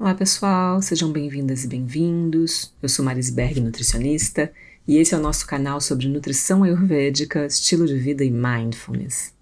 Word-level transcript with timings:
Olá 0.00 0.14
pessoal, 0.14 0.80
sejam 0.80 1.12
bem-vindas 1.12 1.62
e 1.62 1.68
bem-vindos. 1.68 2.72
Eu 2.80 2.88
sou 2.88 3.04
Marisberg, 3.04 3.60
nutricionista, 3.60 4.50
e 4.88 4.96
esse 4.96 5.14
é 5.14 5.18
o 5.18 5.20
nosso 5.20 5.46
canal 5.46 5.78
sobre 5.78 6.08
nutrição 6.08 6.62
ayurvédica, 6.64 7.44
estilo 7.44 7.86
de 7.86 7.98
vida 7.98 8.24
e 8.24 8.30
mindfulness. 8.30 9.34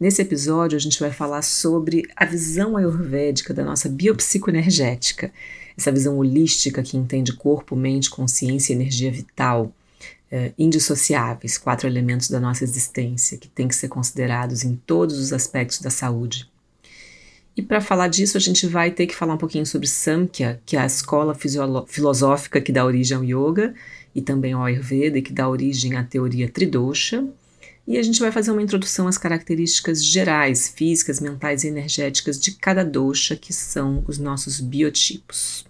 Nesse 0.00 0.20
episódio, 0.20 0.74
a 0.74 0.80
gente 0.80 0.98
vai 0.98 1.12
falar 1.12 1.42
sobre 1.42 2.02
a 2.16 2.24
visão 2.24 2.76
ayurvédica 2.76 3.54
da 3.54 3.64
nossa 3.64 3.88
biopsicoenergética, 3.88 5.32
essa 5.78 5.92
visão 5.92 6.18
holística 6.18 6.82
que 6.82 6.96
entende 6.96 7.32
corpo, 7.34 7.76
mente, 7.76 8.10
consciência 8.10 8.72
e 8.72 8.76
energia 8.76 9.12
vital, 9.12 9.72
é, 10.32 10.52
indissociáveis, 10.58 11.56
quatro 11.56 11.86
elementos 11.86 12.28
da 12.28 12.40
nossa 12.40 12.64
existência, 12.64 13.38
que 13.38 13.46
têm 13.46 13.68
que 13.68 13.76
ser 13.76 13.86
considerados 13.86 14.64
em 14.64 14.74
todos 14.74 15.16
os 15.16 15.32
aspectos 15.32 15.80
da 15.80 15.90
saúde. 15.90 16.50
E 17.56 17.60
para 17.60 17.80
falar 17.80 18.08
disso, 18.08 18.36
a 18.36 18.40
gente 18.40 18.66
vai 18.66 18.90
ter 18.90 19.06
que 19.06 19.14
falar 19.14 19.34
um 19.34 19.38
pouquinho 19.38 19.66
sobre 19.66 19.86
Samkhya, 19.86 20.60
que 20.64 20.76
é 20.76 20.80
a 20.80 20.86
escola 20.86 21.36
filosófica 21.86 22.60
que 22.60 22.72
dá 22.72 22.84
origem 22.84 23.16
ao 23.16 23.24
yoga 23.24 23.74
e 24.14 24.22
também 24.22 24.52
ao 24.54 24.64
Ayurveda, 24.64 25.20
que 25.20 25.32
dá 25.32 25.48
origem 25.48 25.96
à 25.96 26.02
teoria 26.02 26.48
Tridosha. 26.48 27.26
E 27.86 27.98
a 27.98 28.02
gente 28.02 28.20
vai 28.20 28.32
fazer 28.32 28.52
uma 28.52 28.62
introdução 28.62 29.06
às 29.06 29.18
características 29.18 30.02
gerais, 30.02 30.68
físicas, 30.68 31.20
mentais 31.20 31.64
e 31.64 31.68
energéticas 31.68 32.40
de 32.40 32.52
cada 32.52 32.84
dosha, 32.84 33.36
que 33.36 33.52
são 33.52 34.02
os 34.06 34.18
nossos 34.18 34.60
biotipos. 34.60 35.66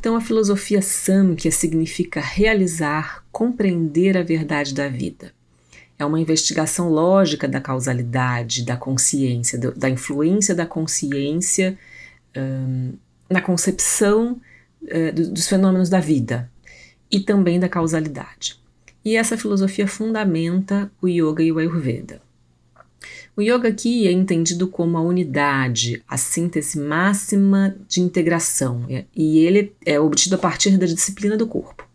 Então, 0.00 0.16
a 0.16 0.20
filosofia 0.20 0.82
Samkhya 0.82 1.52
significa 1.52 2.20
realizar, 2.20 3.24
compreender 3.30 4.16
a 4.16 4.22
verdade 4.22 4.74
da 4.74 4.88
vida. 4.88 5.32
É 5.98 6.04
uma 6.04 6.20
investigação 6.20 6.88
lógica 6.88 7.46
da 7.46 7.60
causalidade, 7.60 8.64
da 8.64 8.76
consciência, 8.76 9.58
do, 9.58 9.72
da 9.72 9.88
influência 9.88 10.54
da 10.54 10.66
consciência 10.66 11.78
um, 12.36 12.94
na 13.30 13.40
concepção 13.40 14.40
uh, 14.82 15.12
dos 15.12 15.48
fenômenos 15.48 15.88
da 15.88 16.00
vida 16.00 16.50
e 17.10 17.20
também 17.20 17.60
da 17.60 17.68
causalidade. 17.68 18.60
E 19.04 19.16
essa 19.16 19.36
filosofia 19.36 19.86
fundamenta 19.86 20.90
o 21.00 21.06
yoga 21.06 21.42
e 21.42 21.52
o 21.52 21.58
ayurveda. 21.58 22.20
O 23.36 23.42
yoga 23.42 23.68
aqui 23.68 24.06
é 24.06 24.12
entendido 24.12 24.68
como 24.68 24.96
a 24.96 25.02
unidade, 25.02 26.02
a 26.08 26.16
síntese 26.16 26.78
máxima 26.78 27.76
de 27.88 28.00
integração, 28.00 28.86
e 29.14 29.38
ele 29.38 29.74
é 29.84 29.98
obtido 29.98 30.36
a 30.36 30.38
partir 30.38 30.78
da 30.78 30.86
disciplina 30.86 31.36
do 31.36 31.46
corpo. 31.46 31.86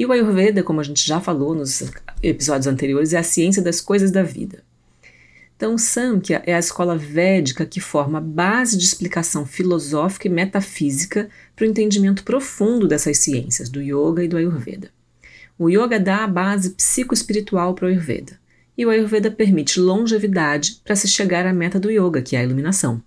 E 0.00 0.06
o 0.06 0.12
Ayurveda, 0.12 0.62
como 0.62 0.80
a 0.80 0.82
gente 0.82 1.06
já 1.06 1.20
falou 1.20 1.54
nos 1.54 1.82
episódios 2.22 2.66
anteriores, 2.66 3.12
é 3.12 3.18
a 3.18 3.22
ciência 3.22 3.60
das 3.60 3.82
coisas 3.82 4.10
da 4.10 4.22
vida. 4.22 4.62
Então, 5.54 5.76
Samkhya 5.76 6.42
é 6.46 6.54
a 6.54 6.58
escola 6.58 6.96
védica 6.96 7.66
que 7.66 7.80
forma 7.80 8.16
a 8.16 8.20
base 8.22 8.78
de 8.78 8.84
explicação 8.86 9.44
filosófica 9.44 10.26
e 10.26 10.30
metafísica 10.30 11.28
para 11.54 11.66
o 11.66 11.68
entendimento 11.68 12.24
profundo 12.24 12.88
dessas 12.88 13.18
ciências, 13.18 13.68
do 13.68 13.82
yoga 13.82 14.24
e 14.24 14.28
do 14.28 14.38
Ayurveda. 14.38 14.90
O 15.58 15.68
yoga 15.68 16.00
dá 16.00 16.24
a 16.24 16.26
base 16.26 16.70
psicoespiritual 16.70 17.74
para 17.74 17.84
o 17.84 17.88
Ayurveda 17.88 18.40
e 18.78 18.86
o 18.86 18.88
Ayurveda 18.88 19.30
permite 19.30 19.78
longevidade 19.78 20.80
para 20.82 20.96
se 20.96 21.08
chegar 21.08 21.44
à 21.44 21.52
meta 21.52 21.78
do 21.78 21.90
yoga, 21.90 22.22
que 22.22 22.36
é 22.36 22.38
a 22.38 22.44
iluminação. 22.44 23.02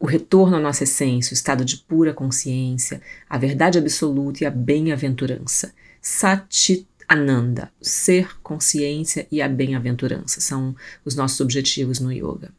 O 0.00 0.06
retorno 0.06 0.56
à 0.56 0.60
nossa 0.60 0.84
essência, 0.84 1.32
o 1.32 1.34
estado 1.34 1.62
de 1.62 1.76
pura 1.76 2.14
consciência, 2.14 3.02
a 3.28 3.36
verdade 3.36 3.78
absoluta 3.78 4.42
e 4.42 4.46
a 4.46 4.50
bem-aventurança. 4.50 5.74
Satit 6.00 6.88
Ananda, 7.06 7.70
ser, 7.82 8.40
consciência 8.40 9.26
e 9.30 9.42
a 9.42 9.48
bem-aventurança 9.48 10.40
são 10.40 10.74
os 11.04 11.14
nossos 11.14 11.40
objetivos 11.40 12.00
no 12.00 12.10
yoga. 12.10 12.50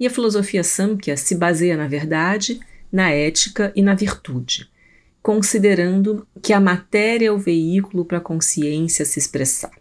E 0.00 0.06
a 0.06 0.10
filosofia 0.10 0.64
Samkhya 0.64 1.16
se 1.16 1.34
baseia 1.34 1.76
na 1.76 1.86
verdade, 1.86 2.60
na 2.90 3.10
ética 3.10 3.70
e 3.76 3.82
na 3.82 3.94
virtude, 3.94 4.70
considerando 5.20 6.26
que 6.40 6.52
a 6.52 6.60
matéria 6.60 7.26
é 7.26 7.32
o 7.32 7.36
veículo 7.36 8.04
para 8.04 8.18
a 8.18 8.22
consciência 8.22 9.04
se 9.04 9.18
expressar. 9.18 9.72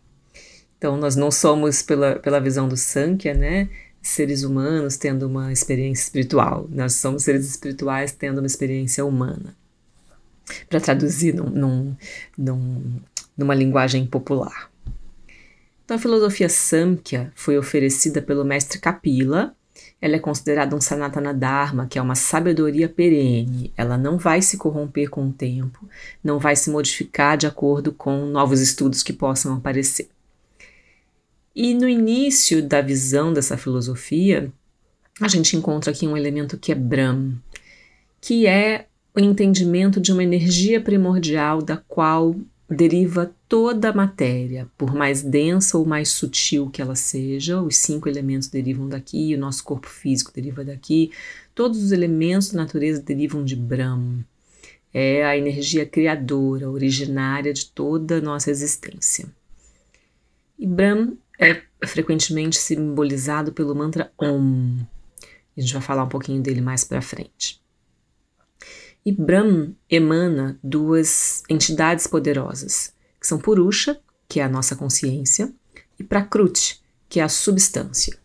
Então, 0.77 0.97
nós 0.97 1.16
não 1.16 1.31
somos, 1.31 1.81
pela, 1.81 2.17
pela 2.17 2.39
visão 2.39 2.67
do 2.67 2.77
Sankhya, 2.77 3.33
né, 3.33 3.69
seres 4.07 4.44
humanos 4.44 4.97
tendo 4.97 5.28
uma 5.28 5.51
experiência 5.51 6.03
espiritual. 6.03 6.68
Nós 6.72 6.94
somos 6.94 7.23
seres 7.23 7.47
espirituais 7.47 8.12
tendo 8.12 8.40
uma 8.40 8.47
experiência 8.47 9.06
humana. 9.06 9.56
Para 10.69 10.79
traduzir 10.79 11.34
num, 11.35 11.50
num, 11.50 11.95
num, 12.38 13.01
numa 13.38 13.53
linguagem 13.53 14.06
popular. 14.06 14.72
Então, 15.84 15.95
a 15.95 16.00
filosofia 16.00 16.50
Samkhya 16.50 17.31
foi 17.35 17.57
oferecida 17.57 18.22
pelo 18.22 18.44
mestre 18.44 18.79
Kapila. 18.79 19.53
Ela 20.01 20.16
é 20.16 20.19
considerada 20.19 20.75
um 20.75 20.81
Sanatana 20.81 21.34
Dharma, 21.34 21.88
que 21.88 22.00
é 22.00 22.01
uma 22.01 22.16
sabedoria 22.16 22.89
perene. 22.89 23.74
Ela 23.75 23.97
não 23.97 24.18
vai 24.18 24.41
se 24.41 24.57
corromper 24.57 25.09
com 25.09 25.28
o 25.28 25.34
tempo, 25.34 25.88
não 26.24 26.39
vai 26.39 26.56
se 26.56 26.69
modificar 26.69 27.38
de 27.38 27.47
acordo 27.47 27.91
com 27.91 28.25
novos 28.25 28.62
estudos 28.62 29.03
que 29.03 29.13
possam 29.13 29.53
aparecer. 29.53 30.09
E 31.59 31.73
no 31.73 31.90
início 31.90 32.62
da 32.62 32.81
visão 32.81 33.34
dessa 33.34 33.57
filosofia, 33.57 34.53
a 35.19 35.28
gente 35.28 35.57
encontra 35.57 35.90
aqui 35.90 36.07
um 36.07 36.16
elemento 36.16 36.56
que 36.56 36.72
é 36.72 36.75
Brahm, 36.75 37.31
que 38.22 38.45
é 38.45 38.85
o 39.16 39.19
entendimento 39.19 40.00
de 40.00 40.12
uma 40.12 40.23
energia 40.23 40.79
primordial 40.79 41.59
da 41.59 41.75
qual 41.75 42.35
deriva 42.69 43.34
toda 43.50 43.90
a 43.90 43.94
matéria, 43.94 44.68
por 44.78 44.94
mais 44.94 45.23
densa 45.23 45.79
ou 45.79 45.84
mais 45.84 46.09
sutil 46.09 46.69
que 46.69 46.79
ela 46.79 46.94
seja, 46.94 47.59
os 47.59 47.75
cinco 47.75 48.07
elementos 48.07 48.50
derivam 48.50 48.88
daqui, 48.88 49.34
o 49.34 49.39
nosso 49.39 49.63
corpo 49.63 49.88
físico 49.88 50.31
deriva 50.31 50.63
daqui, 50.63 51.09
todos 51.56 51.81
os 51.81 51.91
elementos 51.91 52.51
da 52.51 52.62
natureza 52.62 53.01
derivam 53.01 53.44
de 53.44 53.56
Brahm. 53.56 54.19
É 54.94 55.25
a 55.25 55.35
energia 55.35 55.88
criadora, 55.88 56.69
originária 56.69 57.51
de 57.51 57.66
toda 57.66 58.19
a 58.19 58.22
nossa 58.22 58.51
existência. 58.51 59.25
E 60.59 60.68
Brahm 60.68 61.18
é 61.39 61.61
frequentemente 61.85 62.57
simbolizado 62.57 63.51
pelo 63.53 63.75
mantra 63.75 64.11
Om. 64.19 64.77
A 65.55 65.61
gente 65.61 65.73
vai 65.73 65.81
falar 65.81 66.03
um 66.03 66.09
pouquinho 66.09 66.41
dele 66.41 66.61
mais 66.61 66.83
para 66.83 67.01
frente. 67.01 67.61
E 69.05 69.11
Brahm 69.11 69.73
emana 69.89 70.59
duas 70.61 71.43
entidades 71.49 72.07
poderosas, 72.07 72.93
que 73.19 73.27
são 73.27 73.39
Purusha, 73.39 73.99
que 74.27 74.39
é 74.39 74.43
a 74.43 74.49
nossa 74.49 74.75
consciência, 74.75 75.53
e 75.97 76.03
Prakruti, 76.03 76.81
que 77.07 77.19
é 77.19 77.23
a 77.23 77.29
substância. 77.29 78.17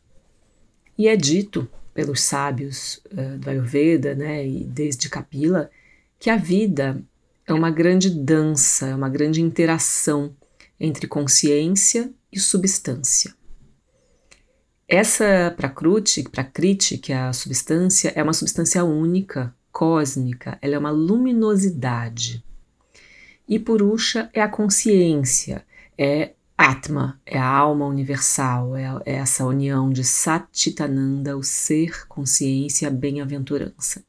E 0.99 1.07
é 1.07 1.17
dito 1.17 1.69
pelos 1.95 2.23
sábios 2.23 3.01
uh, 3.13 3.39
do 3.39 3.49
Ayurveda, 3.49 4.15
né, 4.15 4.47
e 4.47 4.65
desde 4.65 5.09
Kapila, 5.09 5.71
que 6.19 6.31
a 6.31 6.37
vida 6.37 7.03
é 7.47 7.53
uma 7.53 7.71
grande 7.71 8.11
dança, 8.11 8.89
é 8.89 8.95
uma 8.95 9.09
grande 9.09 9.41
interação 9.41 10.35
entre 10.81 11.07
consciência 11.07 12.13
e 12.33 12.41
substância. 12.41 13.35
Essa 14.89 15.53
Prakruti, 15.57 16.23
Prakriti, 16.23 16.99
que 16.99 17.13
é 17.13 17.17
a 17.17 17.33
substância, 17.33 18.13
é 18.15 18.23
uma 18.23 18.33
substância 18.33 18.85
única, 18.85 19.55
cósmica, 19.71 20.59
ela 20.61 20.75
é 20.75 20.79
uma 20.79 20.91
luminosidade. 20.91 22.45
E 23.49 23.59
Purusha 23.59 24.31
é 24.33 24.41
a 24.41 24.49
consciência, 24.49 25.65
é 25.97 26.33
Atma, 26.57 27.21
é 27.27 27.39
a 27.39 27.47
alma 27.47 27.87
universal, 27.87 28.77
é, 28.77 28.85
é 29.05 29.15
essa 29.15 29.45
união 29.45 29.91
de 29.91 30.05
Satitananda, 30.05 31.37
o 31.37 31.43
ser, 31.43 32.07
consciência 32.07 32.91
bem-aventurança. 32.91 34.05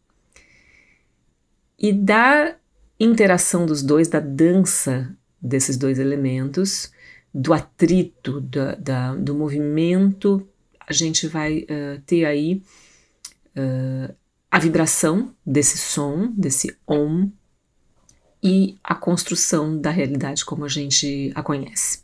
E 1.80 1.92
da 1.92 2.56
interação 3.00 3.66
dos 3.66 3.82
dois, 3.82 4.08
da 4.08 4.20
dança 4.20 5.16
desses 5.42 5.78
dois 5.78 5.98
elementos, 5.98 6.92
do 7.34 7.54
atrito, 7.54 8.40
da, 8.42 8.76
da, 8.76 9.16
do 9.16 9.34
movimento, 9.34 10.48
a 10.80 10.94
gente 10.94 11.28
vai 11.28 11.60
uh, 11.60 12.02
ter 12.06 12.26
aí 12.26 12.62
uh, 13.58 14.14
a 14.52 14.60
vibração 14.60 15.34
desse 15.46 15.78
som, 15.78 16.32
desse 16.38 16.78
om, 16.86 17.32
e 18.44 18.78
a 18.84 18.94
construção 18.94 19.80
da 19.80 19.90
realidade 19.90 20.44
como 20.44 20.66
a 20.66 20.68
gente 20.68 21.32
a 21.34 21.42
conhece. 21.42 22.04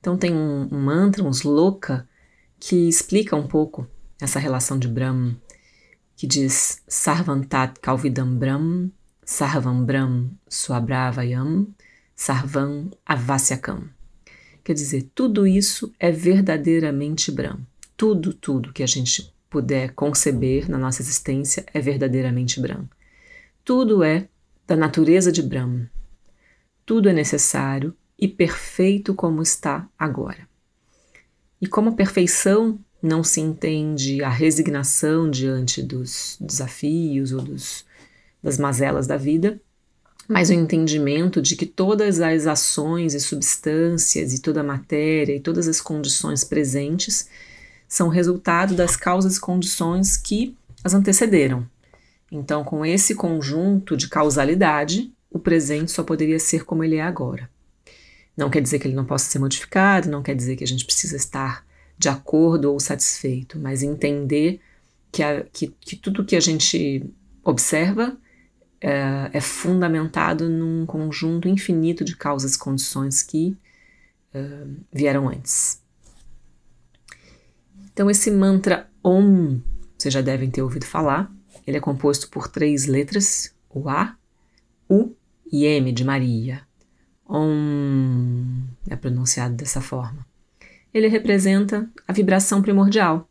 Então 0.00 0.16
tem 0.16 0.32
um, 0.32 0.68
um 0.70 0.80
mantra, 0.80 1.22
um 1.22 1.30
sloka, 1.30 2.08
que 2.58 2.88
explica 2.88 3.34
um 3.34 3.46
pouco 3.46 3.86
essa 4.20 4.38
relação 4.38 4.78
de 4.78 4.86
Brahm, 4.86 5.34
que 6.16 6.28
diz 6.28 6.80
Sarvantat 6.86 7.80
Kalvidam 7.80 8.36
Brahm, 8.36 8.88
Sarvam 9.24 9.84
Brahm 9.84 10.30
Swabravayam, 10.48 11.66
Sarvam 12.14 12.90
Avasyakam. 13.04 13.88
Quer 14.64 14.74
dizer, 14.74 15.10
tudo 15.14 15.46
isso 15.46 15.92
é 15.98 16.10
verdadeiramente 16.10 17.32
Brahm. 17.32 17.60
Tudo, 17.96 18.32
tudo 18.32 18.72
que 18.72 18.82
a 18.82 18.86
gente 18.86 19.32
puder 19.50 19.92
conceber 19.92 20.70
na 20.70 20.78
nossa 20.78 21.02
existência 21.02 21.66
é 21.74 21.80
verdadeiramente 21.80 22.60
Brahm. 22.60 22.84
Tudo 23.64 24.02
é 24.02 24.28
da 24.66 24.76
natureza 24.76 25.32
de 25.32 25.42
Brahm. 25.42 25.86
Tudo 26.86 27.08
é 27.08 27.12
necessário 27.12 27.94
e 28.18 28.28
perfeito 28.28 29.14
como 29.14 29.42
está 29.42 29.88
agora. 29.98 30.48
E 31.60 31.66
como 31.66 31.90
a 31.90 31.94
perfeição 31.94 32.78
não 33.02 33.24
se 33.24 33.40
entende 33.40 34.22
a 34.22 34.28
resignação 34.28 35.28
diante 35.28 35.82
dos 35.82 36.36
desafios 36.40 37.32
ou 37.32 37.42
dos, 37.42 37.84
das 38.40 38.58
mazelas 38.58 39.08
da 39.08 39.16
vida, 39.16 39.60
mas 40.28 40.50
o 40.50 40.52
entendimento 40.52 41.42
de 41.42 41.56
que 41.56 41.66
todas 41.66 42.20
as 42.20 42.46
ações 42.46 43.14
e 43.14 43.20
substâncias 43.20 44.32
e 44.32 44.40
toda 44.40 44.60
a 44.60 44.64
matéria 44.64 45.34
e 45.34 45.40
todas 45.40 45.68
as 45.68 45.80
condições 45.80 46.44
presentes 46.44 47.28
são 47.88 48.08
resultado 48.08 48.74
das 48.74 48.96
causas 48.96 49.36
e 49.36 49.40
condições 49.40 50.16
que 50.16 50.56
as 50.82 50.94
antecederam. 50.94 51.66
Então, 52.30 52.64
com 52.64 52.86
esse 52.86 53.14
conjunto 53.14 53.96
de 53.96 54.08
causalidade, 54.08 55.12
o 55.30 55.38
presente 55.38 55.90
só 55.90 56.02
poderia 56.02 56.38
ser 56.38 56.64
como 56.64 56.82
ele 56.82 56.96
é 56.96 57.02
agora. 57.02 57.50
Não 58.34 58.48
quer 58.48 58.62
dizer 58.62 58.78
que 58.78 58.88
ele 58.88 58.94
não 58.94 59.04
possa 59.04 59.30
ser 59.30 59.38
modificado, 59.38 60.10
não 60.10 60.22
quer 60.22 60.34
dizer 60.34 60.56
que 60.56 60.64
a 60.64 60.66
gente 60.66 60.86
precisa 60.86 61.16
estar 61.16 61.66
de 61.98 62.08
acordo 62.08 62.72
ou 62.72 62.80
satisfeito, 62.80 63.58
mas 63.58 63.82
entender 63.82 64.60
que, 65.10 65.22
a, 65.22 65.44
que, 65.52 65.74
que 65.78 65.94
tudo 65.94 66.24
que 66.24 66.34
a 66.34 66.40
gente 66.40 67.04
observa 67.44 68.16
é, 68.82 69.30
é, 69.32 69.40
fundamentado 69.40 70.48
num 70.48 70.84
conjunto 70.84 71.48
infinito 71.48 72.04
de 72.04 72.16
causas 72.16 72.54
e 72.54 72.58
condições 72.58 73.22
que 73.22 73.56
é, 74.34 74.64
vieram 74.92 75.28
antes. 75.28 75.80
Então, 77.92 78.10
esse 78.10 78.30
mantra 78.30 78.90
Om, 79.04 79.60
vocês 79.96 80.12
já 80.12 80.20
devem 80.20 80.50
ter 80.50 80.62
ouvido 80.62 80.84
falar, 80.84 81.32
ele 81.64 81.76
é 81.76 81.80
composto 81.80 82.28
por 82.28 82.48
três 82.48 82.86
letras, 82.86 83.54
o 83.70 83.88
A, 83.88 84.16
U 84.90 85.14
e 85.50 85.64
M 85.64 85.92
de 85.92 86.04
Maria. 86.04 86.62
Om 87.28 88.64
é 88.88 88.96
pronunciado 88.96 89.54
dessa 89.54 89.80
forma. 89.80 90.26
Ele 90.92 91.06
representa 91.06 91.88
a 92.06 92.12
vibração 92.12 92.60
primordial, 92.60 93.28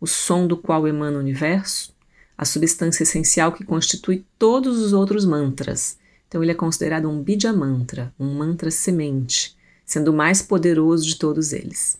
o 0.00 0.06
som 0.06 0.46
do 0.46 0.56
qual 0.56 0.88
emana 0.88 1.18
o 1.18 1.20
universo, 1.20 1.96
a 2.38 2.44
substância 2.44 3.02
essencial 3.02 3.50
que 3.50 3.64
constitui 3.64 4.24
todos 4.38 4.78
os 4.78 4.92
outros 4.92 5.24
mantras. 5.24 5.98
Então, 6.28 6.40
ele 6.40 6.52
é 6.52 6.54
considerado 6.54 7.10
um 7.10 7.20
Bija 7.20 7.52
Mantra, 7.52 8.14
um 8.18 8.32
mantra 8.32 8.70
semente, 8.70 9.56
sendo 9.84 10.12
o 10.12 10.14
mais 10.14 10.40
poderoso 10.40 11.04
de 11.04 11.16
todos 11.16 11.52
eles. 11.52 11.98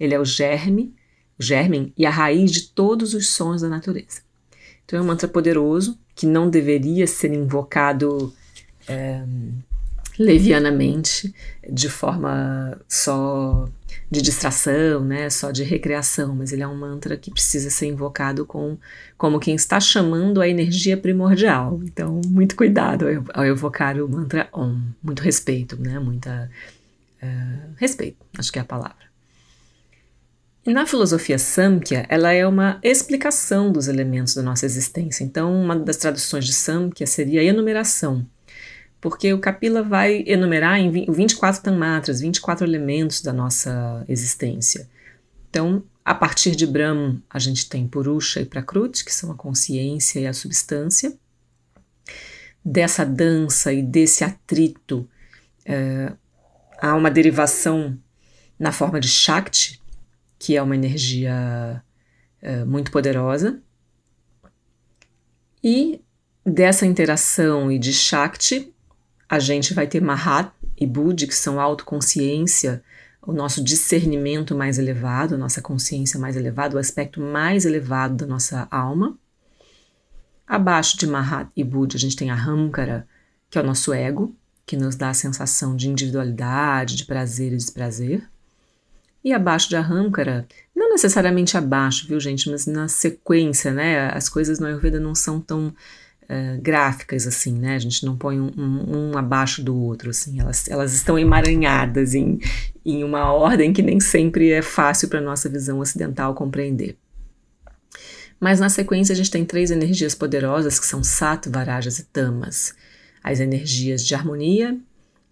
Ele 0.00 0.14
é 0.14 0.18
o 0.18 0.24
germe, 0.24 0.94
o 1.38 1.42
germen 1.42 1.92
e 1.98 2.06
a 2.06 2.10
raiz 2.10 2.50
de 2.50 2.68
todos 2.68 3.12
os 3.12 3.28
sons 3.28 3.60
da 3.60 3.68
natureza. 3.68 4.22
Então, 4.84 4.98
é 4.98 5.02
um 5.02 5.06
mantra 5.06 5.28
poderoso 5.28 5.98
que 6.14 6.26
não 6.26 6.48
deveria 6.48 7.06
ser 7.06 7.34
invocado. 7.34 8.32
É, 8.88 9.22
levianamente, 10.18 11.34
de 11.68 11.88
forma 11.88 12.80
só 12.88 13.68
de 14.10 14.22
distração, 14.22 15.04
né, 15.04 15.28
só 15.28 15.50
de 15.50 15.64
recreação, 15.64 16.34
mas 16.36 16.52
ele 16.52 16.62
é 16.62 16.68
um 16.68 16.76
mantra 16.76 17.16
que 17.16 17.30
precisa 17.30 17.68
ser 17.70 17.86
invocado 17.86 18.46
com 18.46 18.78
como 19.18 19.40
quem 19.40 19.54
está 19.54 19.80
chamando 19.80 20.40
a 20.40 20.48
energia 20.48 20.96
primordial. 20.96 21.80
Então, 21.84 22.20
muito 22.26 22.54
cuidado 22.54 23.06
ao 23.32 23.44
evocar 23.44 23.96
o 23.98 24.08
mantra 24.08 24.48
Om, 24.52 24.80
muito 25.02 25.20
respeito, 25.20 25.76
né, 25.80 25.98
muita 25.98 26.50
uh, 27.22 27.74
respeito, 27.76 28.18
acho 28.38 28.52
que 28.52 28.58
é 28.58 28.62
a 28.62 28.66
palavra. 28.66 29.04
E 30.66 30.72
na 30.72 30.86
filosofia 30.86 31.38
Samkhya, 31.38 32.06
ela 32.08 32.32
é 32.32 32.46
uma 32.46 32.78
explicação 32.82 33.70
dos 33.70 33.86
elementos 33.86 34.34
da 34.34 34.42
nossa 34.42 34.64
existência. 34.64 35.22
Então, 35.22 35.54
uma 35.54 35.76
das 35.76 35.98
traduções 35.98 36.46
de 36.46 36.54
Samkhya 36.54 37.06
seria 37.06 37.42
enumeração 37.42 38.26
porque 39.04 39.34
o 39.34 39.38
Kapila 39.38 39.82
vai 39.82 40.24
enumerar 40.26 40.78
em 40.78 40.90
24 40.90 41.60
tanmatras, 41.62 42.22
24 42.22 42.66
elementos 42.66 43.20
da 43.20 43.34
nossa 43.34 44.02
existência. 44.08 44.88
Então, 45.50 45.84
a 46.02 46.14
partir 46.14 46.56
de 46.56 46.66
Brahma, 46.66 47.22
a 47.28 47.38
gente 47.38 47.68
tem 47.68 47.86
Purusha 47.86 48.40
e 48.40 48.46
Prakriti, 48.46 49.04
que 49.04 49.12
são 49.12 49.30
a 49.30 49.34
consciência 49.34 50.20
e 50.20 50.26
a 50.26 50.32
substância. 50.32 51.14
Dessa 52.64 53.04
dança 53.04 53.74
e 53.74 53.82
desse 53.82 54.24
atrito, 54.24 55.06
é, 55.66 56.10
há 56.80 56.94
uma 56.94 57.10
derivação 57.10 57.98
na 58.58 58.72
forma 58.72 58.98
de 58.98 59.08
Shakti, 59.08 59.82
que 60.38 60.56
é 60.56 60.62
uma 60.62 60.74
energia 60.74 61.84
é, 62.40 62.64
muito 62.64 62.90
poderosa. 62.90 63.60
E 65.62 66.00
dessa 66.42 66.86
interação 66.86 67.70
e 67.70 67.78
de 67.78 67.92
Shakti, 67.92 68.73
a 69.28 69.38
gente 69.38 69.74
vai 69.74 69.86
ter 69.86 70.00
Mahat 70.00 70.50
e 70.76 70.86
Budi, 70.86 71.26
que 71.26 71.34
são 71.34 71.60
autoconsciência, 71.60 72.82
o 73.22 73.32
nosso 73.32 73.62
discernimento 73.62 74.54
mais 74.54 74.78
elevado, 74.78 75.34
a 75.34 75.38
nossa 75.38 75.62
consciência 75.62 76.20
mais 76.20 76.36
elevada, 76.36 76.76
o 76.76 76.78
aspecto 76.78 77.20
mais 77.20 77.64
elevado 77.64 78.14
da 78.16 78.26
nossa 78.26 78.68
alma. 78.70 79.16
Abaixo 80.46 80.98
de 80.98 81.06
Mahat 81.06 81.50
e 81.56 81.64
Budi, 81.64 81.96
a 81.96 82.00
gente 82.00 82.16
tem 82.16 82.30
a 82.30 82.34
Hamkara, 82.34 83.08
que 83.48 83.58
é 83.58 83.62
o 83.62 83.64
nosso 83.64 83.92
ego, 83.92 84.36
que 84.66 84.76
nos 84.76 84.96
dá 84.96 85.10
a 85.10 85.14
sensação 85.14 85.76
de 85.76 85.88
individualidade, 85.88 86.96
de 86.96 87.04
prazer 87.04 87.52
e 87.52 87.56
desprazer. 87.56 88.28
E 89.24 89.32
abaixo 89.32 89.70
de 89.70 89.76
Ahamkara, 89.76 90.46
não 90.76 90.90
necessariamente 90.90 91.56
abaixo, 91.56 92.06
viu 92.06 92.20
gente, 92.20 92.50
mas 92.50 92.66
na 92.66 92.88
sequência, 92.88 93.72
né? 93.72 94.10
As 94.10 94.28
coisas 94.28 94.58
no 94.58 94.66
Ayurveda 94.66 95.00
não 95.00 95.14
são 95.14 95.40
tão 95.40 95.74
uh, 96.24 96.60
gráficas, 96.60 97.26
assim, 97.26 97.58
né? 97.58 97.74
A 97.74 97.78
gente 97.78 98.04
não 98.04 98.16
põe 98.16 98.40
um, 98.40 98.50
um, 98.56 98.96
um, 98.96 99.18
abaixo 99.18 99.62
do 99.62 99.76
outro, 99.76 100.10
assim. 100.10 100.40
Elas, 100.40 100.68
elas 100.68 100.94
estão 100.94 101.18
emaranhadas 101.18 102.14
em, 102.14 102.38
em 102.84 103.04
uma 103.04 103.32
ordem 103.32 103.72
que 103.72 103.82
nem 103.82 104.00
sempre 104.00 104.50
é 104.50 104.62
fácil 104.62 105.08
para 105.08 105.20
nossa 105.20 105.48
visão 105.48 105.78
ocidental 105.78 106.34
compreender. 106.34 106.96
Mas 108.40 108.60
na 108.60 108.68
sequência 108.68 109.12
a 109.12 109.16
gente 109.16 109.30
tem 109.30 109.44
três 109.44 109.70
energias 109.70 110.14
poderosas 110.14 110.78
que 110.78 110.86
são 110.86 111.02
Sattva, 111.02 111.62
Rajas 111.62 111.98
e 111.98 112.04
Tamas. 112.04 112.74
As 113.22 113.40
energias 113.40 114.04
de 114.04 114.14
harmonia, 114.14 114.78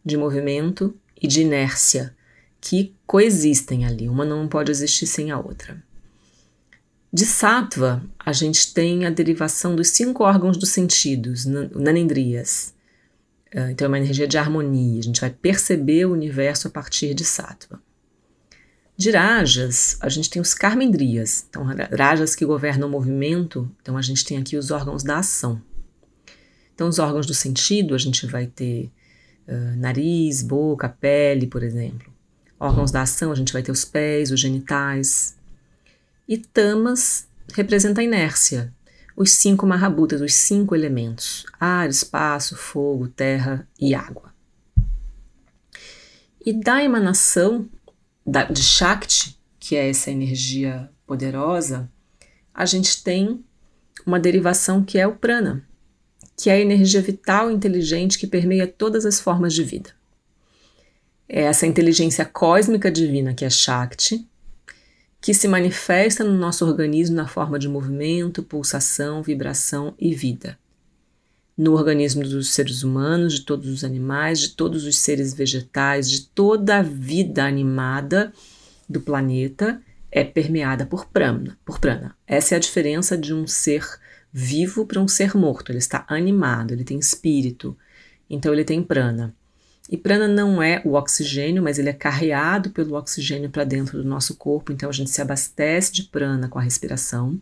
de 0.04 0.16
movimento 0.16 0.94
e 1.20 1.26
de 1.26 1.42
inércia, 1.42 2.14
que 2.60 2.94
coexistem 3.06 3.84
ali. 3.84 4.08
Uma 4.08 4.24
não 4.24 4.48
pode 4.48 4.70
existir 4.70 5.06
sem 5.06 5.30
a 5.30 5.38
outra. 5.38 5.82
De 7.12 7.26
sattva, 7.26 8.02
a 8.18 8.32
gente 8.32 8.72
tem 8.72 9.04
a 9.04 9.10
derivação 9.10 9.76
dos 9.76 9.88
cinco 9.88 10.24
órgãos 10.24 10.56
dos 10.56 10.70
sentidos, 10.70 11.44
nanendrias. 11.44 12.72
Ah, 13.54 13.70
então 13.70 13.84
é 13.84 13.88
uma 13.88 13.98
energia 13.98 14.26
de 14.26 14.38
harmonia, 14.38 14.98
a 14.98 15.02
gente 15.02 15.20
vai 15.20 15.28
perceber 15.28 16.06
o 16.06 16.12
universo 16.12 16.68
a 16.68 16.70
partir 16.70 17.12
de 17.12 17.22
sattva. 17.22 17.78
De 18.96 19.10
rajas, 19.10 19.98
a 20.00 20.08
gente 20.08 20.30
tem 20.30 20.40
os 20.40 20.54
karmendrias, 20.54 21.44
então 21.50 21.66
rajas 21.98 22.34
que 22.34 22.46
governam 22.46 22.88
o 22.88 22.90
movimento, 22.90 23.70
então 23.82 23.98
a 23.98 24.02
gente 24.02 24.24
tem 24.24 24.38
aqui 24.38 24.56
os 24.56 24.70
órgãos 24.70 25.02
da 25.02 25.18
ação. 25.18 25.60
Então 26.74 26.88
os 26.88 26.98
órgãos 26.98 27.26
do 27.26 27.34
sentido, 27.34 27.94
a 27.94 27.98
gente 27.98 28.26
vai 28.26 28.46
ter 28.46 28.90
uh, 29.46 29.76
nariz, 29.76 30.42
boca, 30.42 30.88
pele, 30.88 31.46
por 31.46 31.62
exemplo. 31.62 32.10
Órgãos 32.58 32.90
da 32.90 33.02
ação, 33.02 33.32
a 33.32 33.34
gente 33.34 33.52
vai 33.52 33.62
ter 33.62 33.72
os 33.72 33.84
pés, 33.84 34.30
os 34.30 34.40
genitais, 34.40 35.36
e 36.28 36.38
tamas 36.38 37.26
representa 37.52 38.00
a 38.00 38.04
inércia, 38.04 38.72
os 39.16 39.32
cinco 39.32 39.66
marrabutas, 39.66 40.20
os 40.20 40.34
cinco 40.34 40.74
elementos: 40.74 41.44
ar, 41.58 41.88
espaço, 41.88 42.56
fogo, 42.56 43.08
terra 43.08 43.68
e 43.80 43.94
água. 43.94 44.32
E 46.44 46.52
da 46.52 46.82
emanação 46.82 47.68
da, 48.26 48.44
de 48.44 48.62
Shakti, 48.62 49.38
que 49.60 49.76
é 49.76 49.88
essa 49.88 50.10
energia 50.10 50.90
poderosa, 51.06 51.90
a 52.52 52.66
gente 52.66 53.02
tem 53.02 53.44
uma 54.04 54.18
derivação 54.18 54.82
que 54.82 54.98
é 54.98 55.06
o 55.06 55.14
prana, 55.14 55.64
que 56.36 56.50
é 56.50 56.54
a 56.54 56.60
energia 56.60 57.00
vital 57.00 57.50
inteligente 57.50 58.18
que 58.18 58.26
permeia 58.26 58.66
todas 58.66 59.06
as 59.06 59.20
formas 59.20 59.54
de 59.54 59.62
vida. 59.62 59.90
É 61.28 61.42
essa 61.42 61.66
inteligência 61.66 62.24
cósmica 62.24 62.90
divina 62.90 63.32
que 63.32 63.44
é 63.44 63.50
Shakti, 63.50 64.28
que 65.22 65.32
se 65.32 65.46
manifesta 65.46 66.24
no 66.24 66.36
nosso 66.36 66.66
organismo 66.66 67.14
na 67.14 67.28
forma 67.28 67.56
de 67.56 67.68
movimento, 67.68 68.42
pulsação, 68.42 69.22
vibração 69.22 69.94
e 69.96 70.12
vida. 70.12 70.58
No 71.56 71.74
organismo 71.74 72.24
dos 72.24 72.50
seres 72.50 72.82
humanos, 72.82 73.34
de 73.34 73.42
todos 73.42 73.68
os 73.68 73.84
animais, 73.84 74.40
de 74.40 74.48
todos 74.48 74.84
os 74.84 74.98
seres 74.98 75.32
vegetais, 75.32 76.10
de 76.10 76.22
toda 76.22 76.78
a 76.78 76.82
vida 76.82 77.44
animada 77.44 78.32
do 78.88 79.00
planeta 79.00 79.80
é 80.10 80.24
permeada 80.24 80.84
por 80.84 81.06
prana, 81.06 81.56
por 81.64 81.78
prana. 81.78 82.16
Essa 82.26 82.54
é 82.54 82.56
a 82.56 82.60
diferença 82.60 83.16
de 83.16 83.32
um 83.32 83.46
ser 83.46 83.86
vivo 84.32 84.84
para 84.84 85.00
um 85.00 85.06
ser 85.06 85.36
morto. 85.36 85.70
Ele 85.70 85.78
está 85.78 86.04
animado, 86.08 86.72
ele 86.72 86.82
tem 86.82 86.98
espírito, 86.98 87.78
então 88.28 88.52
ele 88.52 88.64
tem 88.64 88.82
prana. 88.82 89.32
E 89.90 89.96
prana 89.96 90.28
não 90.28 90.62
é 90.62 90.80
o 90.84 90.94
oxigênio, 90.94 91.62
mas 91.62 91.78
ele 91.78 91.88
é 91.88 91.92
carreado 91.92 92.70
pelo 92.70 92.96
oxigênio 92.96 93.50
para 93.50 93.64
dentro 93.64 94.02
do 94.02 94.08
nosso 94.08 94.36
corpo, 94.36 94.72
então 94.72 94.88
a 94.88 94.92
gente 94.92 95.10
se 95.10 95.20
abastece 95.20 95.92
de 95.92 96.04
prana 96.04 96.48
com 96.48 96.58
a 96.58 96.62
respiração. 96.62 97.40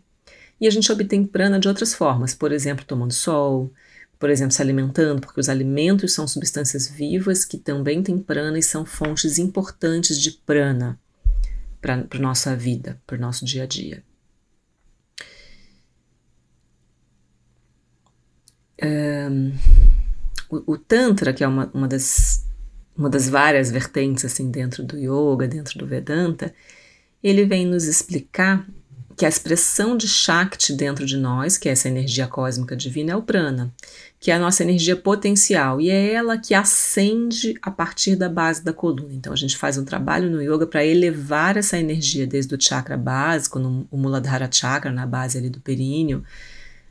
E 0.59 0.67
a 0.67 0.71
gente 0.71 0.91
obtém 0.91 1.25
prana 1.25 1.59
de 1.59 1.67
outras 1.67 1.93
formas, 1.93 2.33
por 2.33 2.51
exemplo, 2.51 2.85
tomando 2.85 3.13
sol, 3.13 3.71
por 4.19 4.29
exemplo, 4.29 4.53
se 4.53 4.61
alimentando, 4.61 5.21
porque 5.21 5.39
os 5.39 5.49
alimentos 5.49 6.13
são 6.13 6.27
substâncias 6.27 6.87
vivas 6.87 7.43
que 7.43 7.57
também 7.57 8.03
têm 8.03 8.19
prana 8.19 8.59
e 8.59 8.63
são 8.63 8.85
fontes 8.85 9.39
importantes 9.39 10.19
de 10.19 10.31
prana. 10.31 10.99
para 11.81 11.95
a 12.11 12.19
nossa 12.19 12.55
vida, 12.55 13.01
para 13.07 13.17
o 13.17 13.19
nosso 13.19 13.43
dia 13.43 13.63
a 13.63 13.65
dia. 13.65 14.03
Um, 18.83 19.51
o, 20.51 20.77
Tantra, 20.77 21.33
que 21.33 21.43
é 21.43 21.47
uma, 21.47 21.69
uma, 21.73 21.87
das, 21.87 22.45
uma 22.97 23.09
das 23.09 23.29
várias 23.29 23.71
vertentes 23.71 24.25
assim 24.25 24.51
dentro 24.51 24.83
do 24.83 24.97
yoga, 24.97 25.47
dentro 25.47 25.79
do 25.79 25.87
Vedanta, 25.87 26.53
ele 27.23 27.45
vem 27.45 27.65
nos 27.65 27.85
explicar 27.85 28.67
que 29.15 29.25
a 29.25 29.29
expressão 29.29 29.95
de 29.95 30.07
Shakti 30.07 30.73
dentro 30.73 31.05
de 31.05 31.15
nós, 31.15 31.57
que 31.57 31.69
é 31.69 31.73
essa 31.73 31.87
energia 31.87 32.27
cósmica 32.27 32.75
divina, 32.75 33.11
é 33.11 33.15
o 33.15 33.21
prana, 33.21 33.71
que 34.19 34.31
é 34.31 34.33
a 34.33 34.39
nossa 34.39 34.63
energia 34.63 34.95
potencial 34.95 35.79
e 35.79 35.89
é 35.89 36.13
ela 36.13 36.37
que 36.37 36.53
acende 36.53 37.53
a 37.61 37.69
partir 37.69 38.15
da 38.15 38.27
base 38.27 38.63
da 38.63 38.73
coluna. 38.73 39.13
Então 39.13 39.31
a 39.31 39.35
gente 39.35 39.57
faz 39.57 39.77
um 39.77 39.85
trabalho 39.85 40.29
no 40.29 40.41
yoga 40.41 40.65
para 40.65 40.83
elevar 40.83 41.55
essa 41.55 41.77
energia 41.77 42.25
desde 42.25 42.55
o 42.55 42.59
chakra 42.59 42.97
básico, 42.97 43.59
no 43.59 43.87
Muladhara 43.91 44.49
Chakra, 44.51 44.91
na 44.91 45.05
base 45.05 45.37
ali 45.37 45.49
do 45.49 45.59
períneo, 45.59 46.23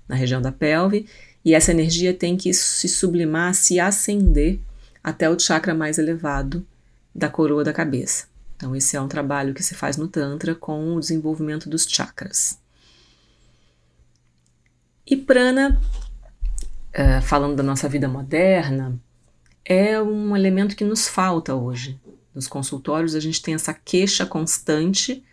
na 0.09 0.15
região 0.15 0.41
da 0.41 0.53
pelve, 0.53 1.07
e 1.45 1.55
essa 1.55 1.71
energia 1.71 2.13
tem 2.13 2.37
que 2.37 2.53
se 2.53 2.89
sublimar, 2.89 3.55
se 3.55 3.81
acender 3.81 4.61
até 5.03 5.29
o 5.31 5.39
chakra 5.39 5.75
mais 5.75 5.99
elevado 5.99 6.67
da 7.15 7.29
coroa 7.29 7.65
da 7.65 7.73
cabeça. 7.73 8.29
Então, 8.57 8.77
esse 8.77 8.97
é 8.97 9.01
um 9.01 9.09
trabalho 9.09 9.55
que 9.55 9.63
se 9.63 9.75
faz 9.75 9.97
no 9.97 10.07
Tantra 10.07 10.55
com 10.55 10.95
o 10.95 11.01
desenvolvimento 11.01 11.69
dos 11.69 11.87
chakras. 11.89 12.59
E 15.07 15.17
prana, 15.17 15.81
uh, 16.95 17.23
falando 17.23 17.57
da 17.57 17.63
nossa 17.63 17.89
vida 17.89 18.07
moderna, 18.07 19.01
é 19.65 20.01
um 20.01 20.37
elemento 20.37 20.77
que 20.77 20.85
nos 20.85 21.09
falta 21.09 21.55
hoje. 21.55 21.99
Nos 22.35 22.47
consultórios, 22.47 23.15
a 23.15 23.21
gente 23.21 23.41
tem 23.41 23.55
essa 23.55 23.73
queixa 23.73 24.27
constante 24.27 25.25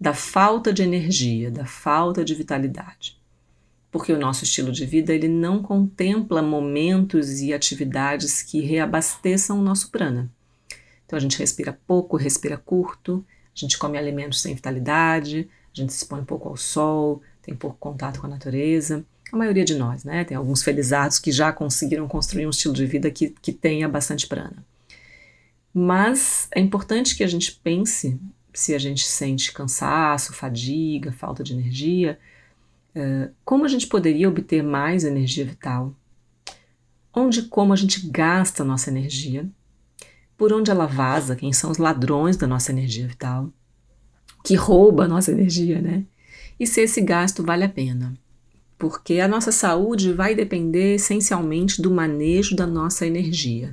da 0.00 0.14
falta 0.14 0.72
de 0.72 0.82
energia, 0.82 1.50
da 1.50 1.66
falta 1.66 2.24
de 2.24 2.34
vitalidade. 2.34 3.15
Porque 3.96 4.12
o 4.12 4.18
nosso 4.18 4.44
estilo 4.44 4.70
de 4.70 4.84
vida 4.84 5.14
ele 5.14 5.26
não 5.26 5.62
contempla 5.62 6.42
momentos 6.42 7.40
e 7.40 7.54
atividades 7.54 8.42
que 8.42 8.60
reabasteçam 8.60 9.58
o 9.58 9.62
nosso 9.62 9.90
prana. 9.90 10.30
Então 11.06 11.16
a 11.16 11.20
gente 11.20 11.38
respira 11.38 11.72
pouco, 11.86 12.14
respira 12.14 12.58
curto, 12.58 13.24
a 13.56 13.58
gente 13.58 13.78
come 13.78 13.96
alimentos 13.96 14.42
sem 14.42 14.54
vitalidade, 14.54 15.48
a 15.74 15.80
gente 15.80 15.94
se 15.94 16.02
expõe 16.02 16.22
pouco 16.26 16.46
ao 16.46 16.58
sol, 16.58 17.22
tem 17.40 17.54
pouco 17.54 17.78
contato 17.78 18.20
com 18.20 18.26
a 18.26 18.28
natureza. 18.28 19.02
A 19.32 19.36
maioria 19.38 19.64
de 19.64 19.74
nós, 19.74 20.04
né? 20.04 20.24
Tem 20.24 20.36
alguns 20.36 20.62
felizados 20.62 21.18
que 21.18 21.32
já 21.32 21.50
conseguiram 21.50 22.06
construir 22.06 22.46
um 22.46 22.50
estilo 22.50 22.74
de 22.74 22.84
vida 22.84 23.10
que, 23.10 23.30
que 23.40 23.50
tenha 23.50 23.88
bastante 23.88 24.26
prana. 24.26 24.62
Mas 25.72 26.48
é 26.54 26.60
importante 26.60 27.16
que 27.16 27.24
a 27.24 27.26
gente 27.26 27.50
pense 27.64 28.20
se 28.52 28.74
a 28.74 28.78
gente 28.78 29.06
sente 29.06 29.54
cansaço, 29.54 30.34
fadiga, 30.34 31.12
falta 31.12 31.42
de 31.42 31.54
energia, 31.54 32.18
como 33.44 33.64
a 33.64 33.68
gente 33.68 33.86
poderia 33.86 34.28
obter 34.28 34.62
mais 34.62 35.04
energia 35.04 35.44
vital? 35.44 35.94
Onde 37.14 37.42
como 37.42 37.72
a 37.72 37.76
gente 37.76 38.08
gasta 38.08 38.62
a 38.62 38.66
nossa 38.66 38.90
energia 38.90 39.48
por 40.36 40.52
onde 40.52 40.70
ela 40.70 40.86
vaza, 40.86 41.34
quem 41.34 41.52
são 41.52 41.70
os 41.70 41.78
ladrões 41.78 42.36
da 42.36 42.46
nossa 42.46 42.70
energia 42.70 43.08
vital, 43.08 43.50
que 44.44 44.54
rouba 44.54 45.04
a 45.04 45.08
nossa 45.08 45.32
energia, 45.32 45.80
né? 45.80 46.04
E 46.60 46.66
se 46.66 46.82
esse 46.82 47.00
gasto 47.00 47.42
vale 47.42 47.64
a 47.64 47.68
pena. 47.68 48.14
Porque 48.78 49.20
a 49.20 49.28
nossa 49.28 49.50
saúde 49.50 50.12
vai 50.12 50.34
depender 50.34 50.96
essencialmente 50.96 51.80
do 51.80 51.90
manejo 51.90 52.54
da 52.54 52.66
nossa 52.66 53.06
energia. 53.06 53.72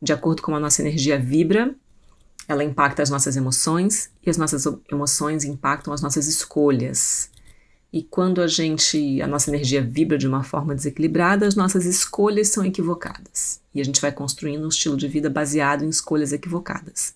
De 0.00 0.12
acordo 0.12 0.40
com 0.40 0.54
a 0.54 0.60
nossa 0.60 0.80
energia 0.80 1.18
vibra, 1.18 1.74
ela 2.48 2.64
impacta 2.64 3.02
as 3.02 3.10
nossas 3.10 3.36
emoções 3.36 4.10
e 4.24 4.30
as 4.30 4.38
nossas 4.38 4.64
emoções 4.90 5.44
impactam 5.44 5.92
as 5.92 6.00
nossas 6.00 6.26
escolhas. 6.26 7.30
E 7.94 8.02
quando 8.02 8.42
a 8.42 8.48
gente, 8.48 9.22
a 9.22 9.26
nossa 9.28 9.48
energia 9.50 9.80
vibra 9.80 10.18
de 10.18 10.26
uma 10.26 10.42
forma 10.42 10.74
desequilibrada, 10.74 11.46
as 11.46 11.54
nossas 11.54 11.86
escolhas 11.86 12.48
são 12.48 12.64
equivocadas. 12.64 13.60
E 13.72 13.80
a 13.80 13.84
gente 13.84 14.00
vai 14.00 14.10
construindo 14.10 14.64
um 14.64 14.68
estilo 14.68 14.96
de 14.96 15.06
vida 15.06 15.30
baseado 15.30 15.84
em 15.84 15.88
escolhas 15.88 16.32
equivocadas. 16.32 17.14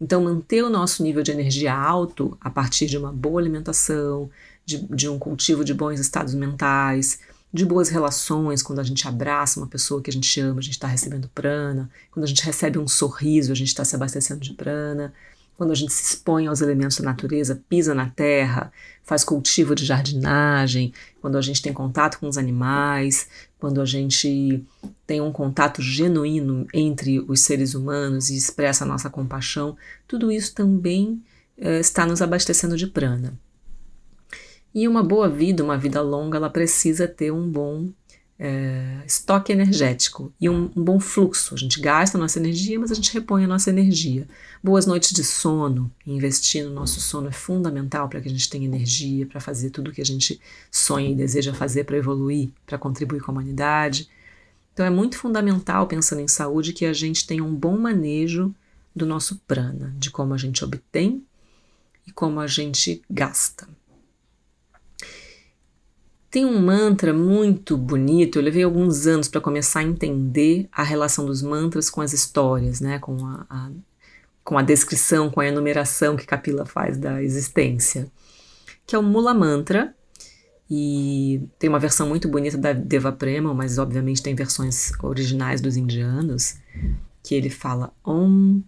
Então, 0.00 0.24
manter 0.24 0.64
o 0.64 0.68
nosso 0.68 1.04
nível 1.04 1.22
de 1.22 1.30
energia 1.30 1.72
alto 1.72 2.36
a 2.40 2.50
partir 2.50 2.86
de 2.86 2.98
uma 2.98 3.12
boa 3.12 3.40
alimentação, 3.40 4.28
de, 4.66 4.84
de 4.92 5.08
um 5.08 5.16
cultivo 5.16 5.64
de 5.64 5.72
bons 5.72 6.00
estados 6.00 6.34
mentais, 6.34 7.20
de 7.54 7.64
boas 7.64 7.88
relações, 7.88 8.64
quando 8.64 8.80
a 8.80 8.84
gente 8.84 9.06
abraça 9.06 9.60
uma 9.60 9.68
pessoa 9.68 10.02
que 10.02 10.10
a 10.10 10.12
gente 10.12 10.40
ama, 10.40 10.58
a 10.58 10.62
gente 10.62 10.72
está 10.72 10.88
recebendo 10.88 11.30
prana, 11.32 11.88
quando 12.10 12.24
a 12.24 12.28
gente 12.28 12.44
recebe 12.44 12.80
um 12.80 12.88
sorriso, 12.88 13.52
a 13.52 13.54
gente 13.56 13.68
está 13.68 13.84
se 13.84 13.94
abastecendo 13.94 14.40
de 14.40 14.54
prana 14.54 15.14
quando 15.60 15.72
a 15.72 15.74
gente 15.74 15.92
se 15.92 16.14
expõe 16.14 16.46
aos 16.46 16.62
elementos 16.62 16.96
da 16.96 17.04
natureza, 17.04 17.62
pisa 17.68 17.94
na 17.94 18.08
terra, 18.08 18.72
faz 19.02 19.22
cultivo 19.22 19.74
de 19.74 19.84
jardinagem, 19.84 20.90
quando 21.20 21.36
a 21.36 21.42
gente 21.42 21.60
tem 21.60 21.70
contato 21.70 22.18
com 22.18 22.26
os 22.26 22.38
animais, 22.38 23.28
quando 23.58 23.78
a 23.82 23.84
gente 23.84 24.64
tem 25.06 25.20
um 25.20 25.30
contato 25.30 25.82
genuíno 25.82 26.66
entre 26.72 27.20
os 27.28 27.42
seres 27.42 27.74
humanos 27.74 28.30
e 28.30 28.38
expressa 28.38 28.84
a 28.84 28.86
nossa 28.86 29.10
compaixão, 29.10 29.76
tudo 30.08 30.32
isso 30.32 30.54
também 30.54 31.22
eh, 31.58 31.80
está 31.80 32.06
nos 32.06 32.22
abastecendo 32.22 32.74
de 32.74 32.86
prana. 32.86 33.38
E 34.74 34.88
uma 34.88 35.02
boa 35.02 35.28
vida, 35.28 35.62
uma 35.62 35.76
vida 35.76 36.00
longa, 36.00 36.38
ela 36.38 36.48
precisa 36.48 37.06
ter 37.06 37.30
um 37.30 37.46
bom 37.46 37.90
é, 38.42 39.02
estoque 39.06 39.52
energético 39.52 40.32
e 40.40 40.48
um, 40.48 40.70
um, 40.74 40.82
bom 40.82 40.98
fluxo. 40.98 41.54
A 41.54 41.58
gente 41.58 41.78
gasta 41.78 42.16
a 42.16 42.20
nossa 42.20 42.38
energia, 42.38 42.80
mas 42.80 42.90
a 42.90 42.94
gente 42.94 43.12
repõe 43.12 43.44
a 43.44 43.46
nossa 43.46 43.68
energia. 43.68 44.26
Boas 44.64 44.86
noites 44.86 45.12
de 45.12 45.22
sono, 45.22 45.92
investir 46.06 46.64
no 46.64 46.70
nosso 46.70 47.02
sono 47.02 47.28
é 47.28 47.32
fundamental 47.32 48.08
para 48.08 48.18
que 48.18 48.28
a 48.28 48.30
gente 48.30 48.48
tenha 48.48 48.64
energia 48.64 49.26
para 49.26 49.40
fazer 49.40 49.68
tudo 49.68 49.90
o 49.90 49.92
que 49.92 50.00
a 50.00 50.06
gente 50.06 50.40
sonha 50.70 51.10
e 51.10 51.14
deseja 51.14 51.52
fazer 51.52 51.84
para 51.84 51.98
evoluir, 51.98 52.48
para 52.64 52.78
contribuir 52.78 53.20
com 53.20 53.30
a 53.30 53.34
humanidade. 53.34 54.08
Então 54.72 54.86
é 54.86 54.90
muito 54.90 55.18
fundamental, 55.18 55.86
pensando 55.86 56.22
em 56.22 56.28
saúde, 56.28 56.72
que 56.72 56.86
a 56.86 56.94
gente 56.94 57.26
tenha 57.26 57.44
um 57.44 57.54
bom 57.54 57.76
manejo 57.76 58.54
do 58.96 59.04
nosso 59.04 59.36
prana, 59.46 59.94
de 59.98 60.10
como 60.10 60.32
a 60.32 60.38
gente 60.38 60.64
obtém 60.64 61.22
e 62.06 62.10
como 62.10 62.40
a 62.40 62.46
gente 62.46 63.02
gasta. 63.10 63.68
Tem 66.30 66.44
um 66.44 66.60
mantra 66.60 67.12
muito 67.12 67.76
bonito, 67.76 68.38
eu 68.38 68.42
levei 68.42 68.62
alguns 68.62 69.04
anos 69.04 69.26
para 69.26 69.40
começar 69.40 69.80
a 69.80 69.82
entender 69.82 70.68
a 70.70 70.84
relação 70.84 71.26
dos 71.26 71.42
mantras 71.42 71.90
com 71.90 72.00
as 72.00 72.12
histórias, 72.12 72.80
né? 72.80 73.00
com, 73.00 73.26
a, 73.26 73.46
a, 73.50 73.70
com 74.44 74.56
a 74.56 74.62
descrição, 74.62 75.28
com 75.28 75.40
a 75.40 75.46
enumeração 75.48 76.16
que 76.16 76.24
Kapila 76.24 76.64
faz 76.64 76.96
da 76.96 77.20
existência, 77.20 78.08
que 78.86 78.94
é 78.94 78.98
o 78.98 79.02
Mula 79.02 79.34
Mantra, 79.34 79.92
e 80.70 81.42
tem 81.58 81.68
uma 81.68 81.80
versão 81.80 82.08
muito 82.08 82.28
bonita 82.28 82.56
da 82.56 82.72
Deva 82.72 83.10
Prema, 83.10 83.52
mas 83.52 83.76
obviamente 83.76 84.22
tem 84.22 84.36
versões 84.36 84.92
originais 85.02 85.60
dos 85.60 85.76
indianos, 85.76 86.58
que 87.24 87.34
ele 87.34 87.50
fala 87.50 87.92
Om 88.04 88.62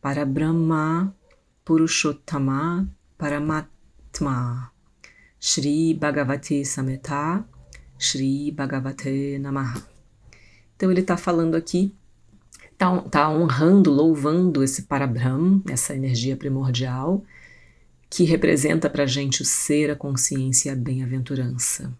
Parabrahma 0.00 1.14
Purushottama 1.62 2.88
Paramatma 3.18 4.73
Shri 5.46 5.92
Bhagavate 5.92 6.64
Sameta, 6.64 7.44
Shri 7.98 8.50
Bhagavate 8.50 9.38
Namaha. 9.38 9.86
Então 10.74 10.90
ele 10.90 11.02
está 11.02 11.18
falando 11.18 11.54
aqui, 11.54 11.94
está 12.72 12.98
tá 13.02 13.28
honrando, 13.28 13.90
louvando 13.90 14.64
esse 14.64 14.84
Parabrahm, 14.84 15.60
essa 15.68 15.94
energia 15.94 16.34
primordial, 16.34 17.22
que 18.08 18.24
representa 18.24 18.88
para 18.88 19.02
a 19.02 19.06
gente 19.06 19.42
o 19.42 19.44
ser, 19.44 19.90
a 19.90 19.94
consciência 19.94 20.70
e 20.70 20.72
a 20.72 20.76
bem-aventurança. 20.76 21.92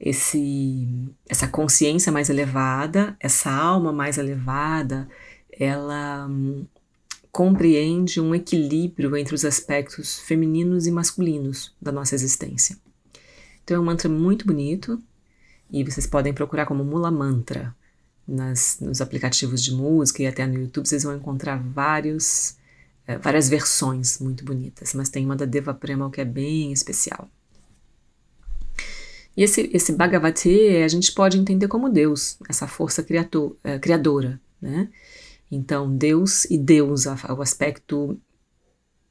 Esse, 0.00 0.88
essa 1.28 1.46
consciência 1.46 2.10
mais 2.10 2.28
elevada, 2.30 3.16
essa 3.20 3.52
alma 3.52 3.92
mais 3.92 4.18
elevada, 4.18 5.08
ela 5.52 6.28
compreende 7.32 8.20
um 8.20 8.34
equilíbrio 8.34 9.16
entre 9.16 9.34
os 9.34 9.44
aspectos 9.44 10.18
femininos 10.18 10.86
e 10.86 10.90
masculinos 10.90 11.74
da 11.80 11.92
nossa 11.92 12.14
existência. 12.14 12.76
Então 13.62 13.76
é 13.76 13.80
um 13.80 13.84
mantra 13.84 14.08
muito 14.08 14.46
bonito 14.46 15.00
e 15.70 15.84
vocês 15.84 16.06
podem 16.06 16.34
procurar 16.34 16.66
como 16.66 16.84
Mula 16.84 17.10
Mantra 17.10 17.74
nas, 18.26 18.78
nos 18.80 19.00
aplicativos 19.00 19.62
de 19.62 19.72
música 19.72 20.22
e 20.22 20.26
até 20.26 20.46
no 20.46 20.58
YouTube 20.58 20.88
vocês 20.88 21.04
vão 21.04 21.16
encontrar 21.16 21.62
vários, 21.62 22.56
é, 23.06 23.16
várias 23.18 23.48
versões 23.48 24.18
muito 24.18 24.44
bonitas, 24.44 24.92
mas 24.94 25.08
tem 25.08 25.24
uma 25.24 25.36
da 25.36 25.44
Deva 25.44 25.72
Premal 25.72 26.10
que 26.10 26.20
é 26.20 26.24
bem 26.24 26.72
especial. 26.72 27.28
E 29.36 29.44
esse, 29.44 29.70
esse 29.72 29.92
Bhagavate 29.92 30.50
a 30.84 30.88
gente 30.88 31.12
pode 31.12 31.38
entender 31.38 31.68
como 31.68 31.88
Deus, 31.88 32.36
essa 32.48 32.66
força 32.66 33.02
criator, 33.02 33.56
é, 33.62 33.78
criadora, 33.78 34.40
né? 34.60 34.88
Então, 35.50 35.94
Deus 35.94 36.44
e 36.44 36.56
deusa, 36.56 37.16
o 37.36 37.42
aspecto 37.42 38.20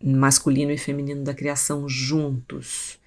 masculino 0.02 0.72
e 0.72 0.78
feminino 0.78 1.24
da 1.24 1.34
criação 1.34 1.88
juntos, 1.90 2.98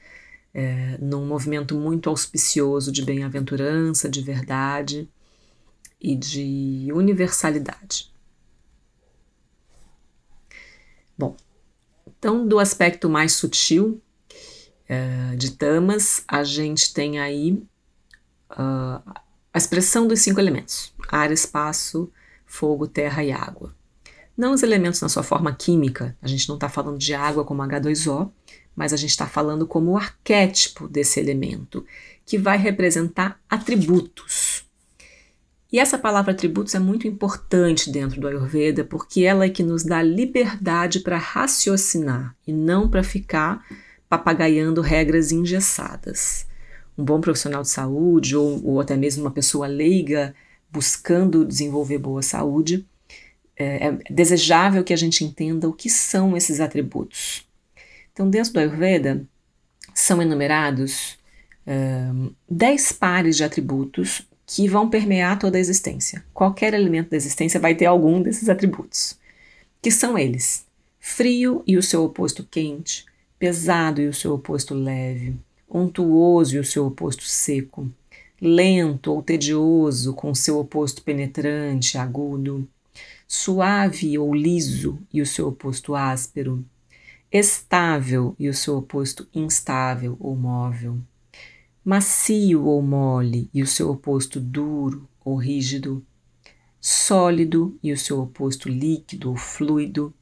é, 0.53 0.99
num 0.99 1.27
movimento 1.27 1.75
muito 1.75 2.11
auspicioso 2.11 2.93
de 2.93 3.03
bem-aventurança, 3.03 4.09
de 4.09 4.21
verdade 4.21 5.09
e 5.99 6.15
de 6.15 6.89
universalidade. 6.93 8.13
Bom, 11.17 11.37
então 12.07 12.47
do 12.47 12.59
aspecto 12.59 13.09
mais 13.09 13.33
sutil 13.33 14.03
uh, 14.91 15.37
de 15.37 15.53
tamas, 15.53 16.25
a 16.27 16.43
gente 16.43 16.93
tem 16.93 17.21
aí 17.21 17.53
uh, 18.51 19.13
a 19.53 19.59
expressão 19.59 20.07
dos 20.07 20.21
cinco 20.21 20.41
elementos: 20.41 20.93
ar, 21.09 21.31
espaço, 21.31 22.11
fogo, 22.53 22.87
terra 22.87 23.25
e 23.25 23.33
água. 23.33 23.75
Não 24.37 24.53
os 24.53 24.63
elementos 24.63 25.01
na 25.01 25.09
sua 25.09 25.23
forma 25.23 25.55
química, 25.55 26.15
a 26.21 26.29
gente 26.29 26.47
não 26.49 26.57
está 26.57 26.69
falando 26.69 26.99
de 26.99 27.15
água 27.15 27.45
como 27.45 27.63
H2O, 27.63 28.31
mas 28.77 28.93
a 28.93 28.97
gente 28.97 29.11
está 29.11 29.27
falando 29.27 29.67
como 29.67 29.93
o 29.93 29.97
arquétipo 29.97 30.87
desse 30.87 31.19
elemento, 31.19 31.85
que 32.27 32.37
vai 32.37 32.59
representar 32.59 33.41
atributos. 33.49 34.65
E 35.73 35.79
essa 35.79 35.97
palavra 35.97 36.33
atributos 36.33 36.75
é 36.75 36.79
muito 36.79 37.09
importante 37.09 37.91
dentro 37.91 38.21
do 38.21 38.29
Ayurveda, 38.29 38.85
porque 38.85 39.23
ela 39.23 39.47
é 39.47 39.49
que 39.49 39.63
nos 39.63 39.83
dá 39.83 40.03
liberdade 40.03 41.01
para 41.01 41.17
raciocinar 41.17 42.37
e 42.47 42.53
não 42.53 42.87
para 42.87 43.03
ficar 43.03 43.65
papagaiando 44.11 44.83
regras 44.83 45.33
engessadas. 45.33 46.47
Um 46.99 47.03
bom 47.03 47.19
profissional 47.19 47.63
de 47.63 47.71
saúde 47.71 48.37
ou, 48.37 48.63
ou 48.63 48.79
até 48.79 48.95
mesmo 48.95 49.25
uma 49.25 49.31
pessoa 49.31 49.67
leiga 49.67 50.35
buscando 50.73 51.45
desenvolver 51.45 51.99
boa 51.99 52.23
saúde, 52.23 52.87
é, 53.57 53.89
é 53.89 53.99
desejável 54.11 54.83
que 54.83 54.93
a 54.93 54.97
gente 54.97 55.23
entenda 55.23 55.69
o 55.69 55.73
que 55.73 55.91
são 55.91 56.37
esses 56.37 56.59
atributos. 56.59 57.47
Então, 58.13 58.29
dentro 58.29 58.53
do 58.53 58.59
Ayurveda, 58.59 59.27
são 59.95 60.23
enumerados 60.23 61.19
um, 61.67 62.33
dez 62.51 62.91
pares 62.93 63.37
de 63.37 63.45
atributos 63.45 64.27
que 64.47 64.69
vão 64.69 64.89
permear 64.89 65.39
toda 65.39 65.59
a 65.59 65.61
existência. 65.61 66.25
Qualquer 66.33 66.75
elemento 66.75 67.11
da 67.11 67.17
existência 67.17 67.61
vai 67.61 67.75
ter 67.75 67.87
algum 67.87 68.23
desses 68.23 68.49
atributos, 68.49 69.19
que 69.81 69.91
são 69.91 70.19
eles: 70.19 70.67
frio 70.99 71.63
e 71.67 71.77
o 71.77 71.83
seu 71.83 72.05
oposto 72.05 72.47
quente, 72.51 73.05
pesado 73.39 74.01
e 74.01 74.09
o 74.09 74.15
seu 74.15 74.35
oposto 74.35 74.75
leve, 74.75 75.37
untuoso 75.69 76.57
e 76.57 76.59
o 76.59 76.65
seu 76.65 76.87
oposto 76.87 77.25
seco, 77.25 77.91
lento 78.45 79.13
ou 79.13 79.23
tedioso 79.23 80.15
com 80.15 80.35
seu 80.35 80.59
oposto 80.59 81.01
penetrante, 81.03 81.97
agudo, 81.97 82.69
suave 83.29 84.19
ou 84.19 84.35
liso 84.35 84.99
e 85.13 85.23
o 85.23 85.27
seu 85.27 85.47
oposto 85.47 85.95
áspero, 85.95 86.65
estável 87.31 88.35
e 88.37 88.49
o 88.49 88.55
seu 88.55 88.79
oposto 88.79 89.29
instável 89.33 90.17
ou 90.19 90.35
móvel, 90.35 90.99
macio 91.85 92.65
ou 92.65 92.83
mole 92.83 93.49
e 93.55 93.63
o 93.63 93.67
seu 93.67 93.89
oposto 93.91 94.41
duro 94.41 95.09
ou 95.25 95.37
rígido, 95.37 96.05
sólido 96.81 97.79
e 97.81 97.93
o 97.93 97.97
seu 97.97 98.21
oposto 98.21 98.69
líquido 98.69 99.31
ou 99.31 99.37
fluido, 99.37 100.13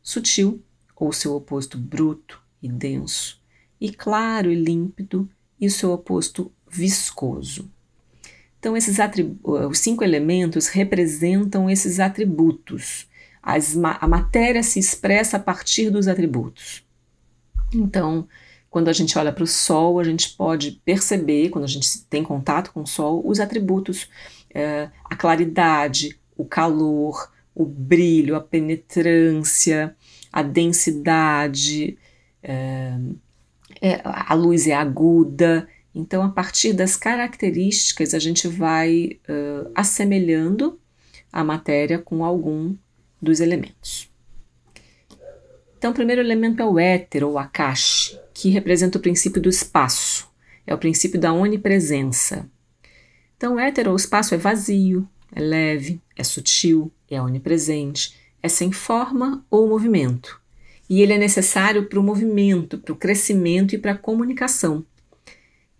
sutil 0.00 0.62
ou 0.94 1.12
seu 1.12 1.34
oposto 1.34 1.76
bruto 1.76 2.40
e 2.62 2.68
denso, 2.68 3.42
e 3.80 3.92
claro 3.92 4.48
e 4.48 4.54
límpido 4.54 5.28
e 5.60 5.66
o 5.66 5.70
seu 5.70 5.90
oposto 5.90 6.52
viscoso. 6.74 7.70
Então, 8.58 8.76
esses 8.76 8.96
os 9.42 9.78
cinco 9.78 10.02
elementos 10.02 10.68
representam 10.68 11.68
esses 11.68 12.00
atributos 12.00 13.06
as, 13.44 13.76
a 13.76 14.08
matéria 14.08 14.62
se 14.62 14.78
expressa 14.78 15.36
a 15.36 15.40
partir 15.40 15.90
dos 15.90 16.08
atributos. 16.08 16.82
Então, 17.74 18.26
quando 18.70 18.88
a 18.88 18.92
gente 18.92 19.18
olha 19.18 19.32
para 19.32 19.44
o 19.44 19.46
Sol, 19.46 20.00
a 20.00 20.04
gente 20.04 20.30
pode 20.30 20.80
perceber, 20.84 21.50
quando 21.50 21.64
a 21.64 21.68
gente 21.68 22.02
tem 22.06 22.22
contato 22.22 22.72
com 22.72 22.82
o 22.82 22.86
Sol, 22.86 23.22
os 23.24 23.38
atributos, 23.38 24.08
é, 24.52 24.88
a 25.04 25.14
claridade, 25.14 26.18
o 26.36 26.44
calor, 26.44 27.30
o 27.54 27.66
brilho, 27.66 28.34
a 28.34 28.40
penetrância, 28.40 29.94
a 30.32 30.42
densidade, 30.42 31.98
é, 32.42 32.98
a 34.02 34.32
luz 34.32 34.66
é 34.66 34.74
aguda. 34.74 35.68
Então, 35.94 36.22
a 36.22 36.28
partir 36.28 36.72
das 36.72 36.96
características, 36.96 38.14
a 38.14 38.18
gente 38.18 38.48
vai 38.48 39.20
uh, 39.28 39.70
assemelhando 39.74 40.80
a 41.32 41.44
matéria 41.44 41.98
com 41.98 42.24
algum 42.24 42.74
dos 43.22 43.40
elementos. 43.40 44.10
Então, 45.78 45.92
o 45.92 45.94
primeiro 45.94 46.20
elemento 46.20 46.62
é 46.62 46.64
o 46.64 46.78
éter, 46.78 47.22
ou 47.22 47.38
akash, 47.38 48.18
que 48.32 48.48
representa 48.48 48.98
o 48.98 49.00
princípio 49.00 49.40
do 49.40 49.48
espaço, 49.48 50.28
é 50.66 50.74
o 50.74 50.78
princípio 50.78 51.20
da 51.20 51.32
onipresença. 51.32 52.48
Então, 53.36 53.54
o 53.54 53.60
éter 53.60 53.86
ou 53.88 53.94
espaço 53.94 54.34
é 54.34 54.38
vazio, 54.38 55.06
é 55.34 55.40
leve, 55.40 56.00
é 56.16 56.24
sutil, 56.24 56.90
é 57.10 57.20
onipresente, 57.20 58.16
é 58.42 58.48
sem 58.48 58.72
forma 58.72 59.44
ou 59.50 59.68
movimento. 59.68 60.40
E 60.88 61.02
ele 61.02 61.12
é 61.12 61.18
necessário 61.18 61.88
para 61.88 62.00
o 62.00 62.02
movimento, 62.02 62.78
para 62.78 62.92
o 62.92 62.96
crescimento 62.96 63.74
e 63.74 63.78
para 63.78 63.92
a 63.92 63.98
comunicação. 63.98 64.84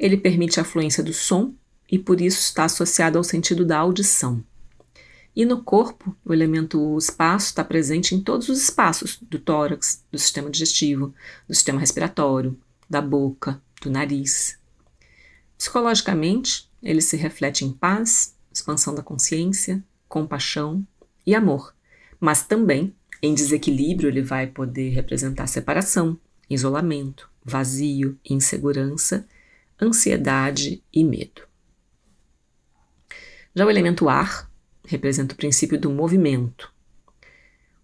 Ele 0.04 0.18
permite 0.18 0.60
a 0.60 0.64
fluência 0.64 1.02
do 1.02 1.14
som 1.14 1.54
e 1.90 1.98
por 1.98 2.20
isso 2.20 2.38
está 2.38 2.64
associado 2.64 3.16
ao 3.16 3.24
sentido 3.24 3.64
da 3.64 3.78
audição. 3.78 4.44
E 5.34 5.46
no 5.46 5.62
corpo, 5.62 6.14
o 6.22 6.30
elemento 6.34 6.98
espaço 6.98 7.46
está 7.46 7.64
presente 7.64 8.14
em 8.14 8.20
todos 8.20 8.50
os 8.50 8.62
espaços 8.62 9.18
do 9.22 9.38
tórax, 9.38 10.04
do 10.12 10.18
sistema 10.18 10.50
digestivo, 10.50 11.14
do 11.48 11.54
sistema 11.54 11.80
respiratório, 11.80 12.54
da 12.88 13.00
boca, 13.00 13.58
do 13.80 13.90
nariz. 13.90 14.58
Psicologicamente, 15.56 16.70
ele 16.82 17.00
se 17.00 17.16
reflete 17.16 17.64
em 17.64 17.72
paz, 17.72 18.34
expansão 18.52 18.94
da 18.94 19.02
consciência, 19.02 19.82
compaixão 20.06 20.86
e 21.26 21.34
amor, 21.34 21.74
mas 22.20 22.46
também 22.46 22.94
em 23.22 23.32
desequilíbrio 23.32 24.10
ele 24.10 24.20
vai 24.20 24.48
poder 24.48 24.90
representar 24.90 25.46
separação, 25.46 26.20
isolamento, 26.50 27.30
vazio, 27.42 28.18
insegurança, 28.22 29.26
ansiedade 29.80 30.82
e 30.92 31.04
medo. 31.04 31.42
Já 33.54 33.64
o 33.64 33.70
elemento 33.70 34.08
ar 34.08 34.50
representa 34.84 35.34
o 35.34 35.36
princípio 35.36 35.78
do 35.78 35.90
movimento. 35.90 36.72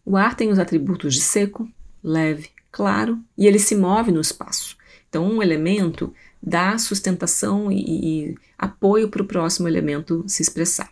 O 0.04 0.16
ar 0.16 0.34
tem 0.34 0.50
os 0.50 0.58
atributos 0.58 1.14
de 1.14 1.20
seco, 1.20 1.68
leve, 2.02 2.50
claro 2.70 3.18
e 3.36 3.46
ele 3.46 3.58
se 3.58 3.74
move 3.74 4.10
no 4.10 4.20
espaço. 4.20 4.76
Então, 5.08 5.24
um 5.24 5.42
elemento 5.42 6.14
dá 6.42 6.78
sustentação 6.78 7.70
e, 7.70 8.30
e 8.30 8.34
apoio 8.58 9.08
para 9.08 9.22
o 9.22 9.26
próximo 9.26 9.68
elemento 9.68 10.24
se 10.26 10.42
expressar. 10.42 10.90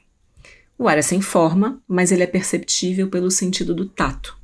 O 0.76 0.88
ar 0.88 0.98
é 0.98 1.02
sem 1.02 1.20
forma, 1.20 1.82
mas 1.88 2.12
ele 2.12 2.22
é 2.22 2.26
perceptível 2.26 3.08
pelo 3.08 3.30
sentido 3.30 3.74
do 3.74 3.86
tato. 3.86 4.38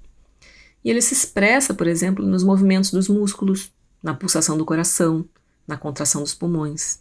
E 0.85 0.91
ele 0.91 1.01
se 1.01 1.15
expressa, 1.15 1.73
por 1.73 1.87
exemplo, 1.87 2.25
nos 2.25 2.43
movimentos 2.43 2.91
dos 2.91 3.09
músculos, 3.09 3.73
na 4.03 4.15
pulsação 4.15 4.59
do 4.59 4.65
coração, 4.65 5.25
na 5.67 5.77
contração 5.77 6.23
dos 6.23 6.35
pulmões. 6.35 7.01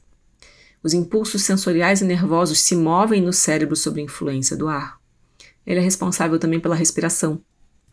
Os 0.84 0.94
impulsos 0.94 1.44
sensoriais 1.44 2.02
e 2.02 2.06
nervosos 2.06 2.60
se 2.60 2.76
movem 2.76 3.22
no 3.22 3.32
cérebro 3.32 3.76
sob 3.76 4.02
influência 4.02 4.58
do 4.58 4.68
ar. 4.68 5.00
Ele 5.66 5.80
é 5.80 5.84
responsável 5.84 6.38
também 6.38 6.60
pela 6.60 6.76
respiração, 6.76 7.42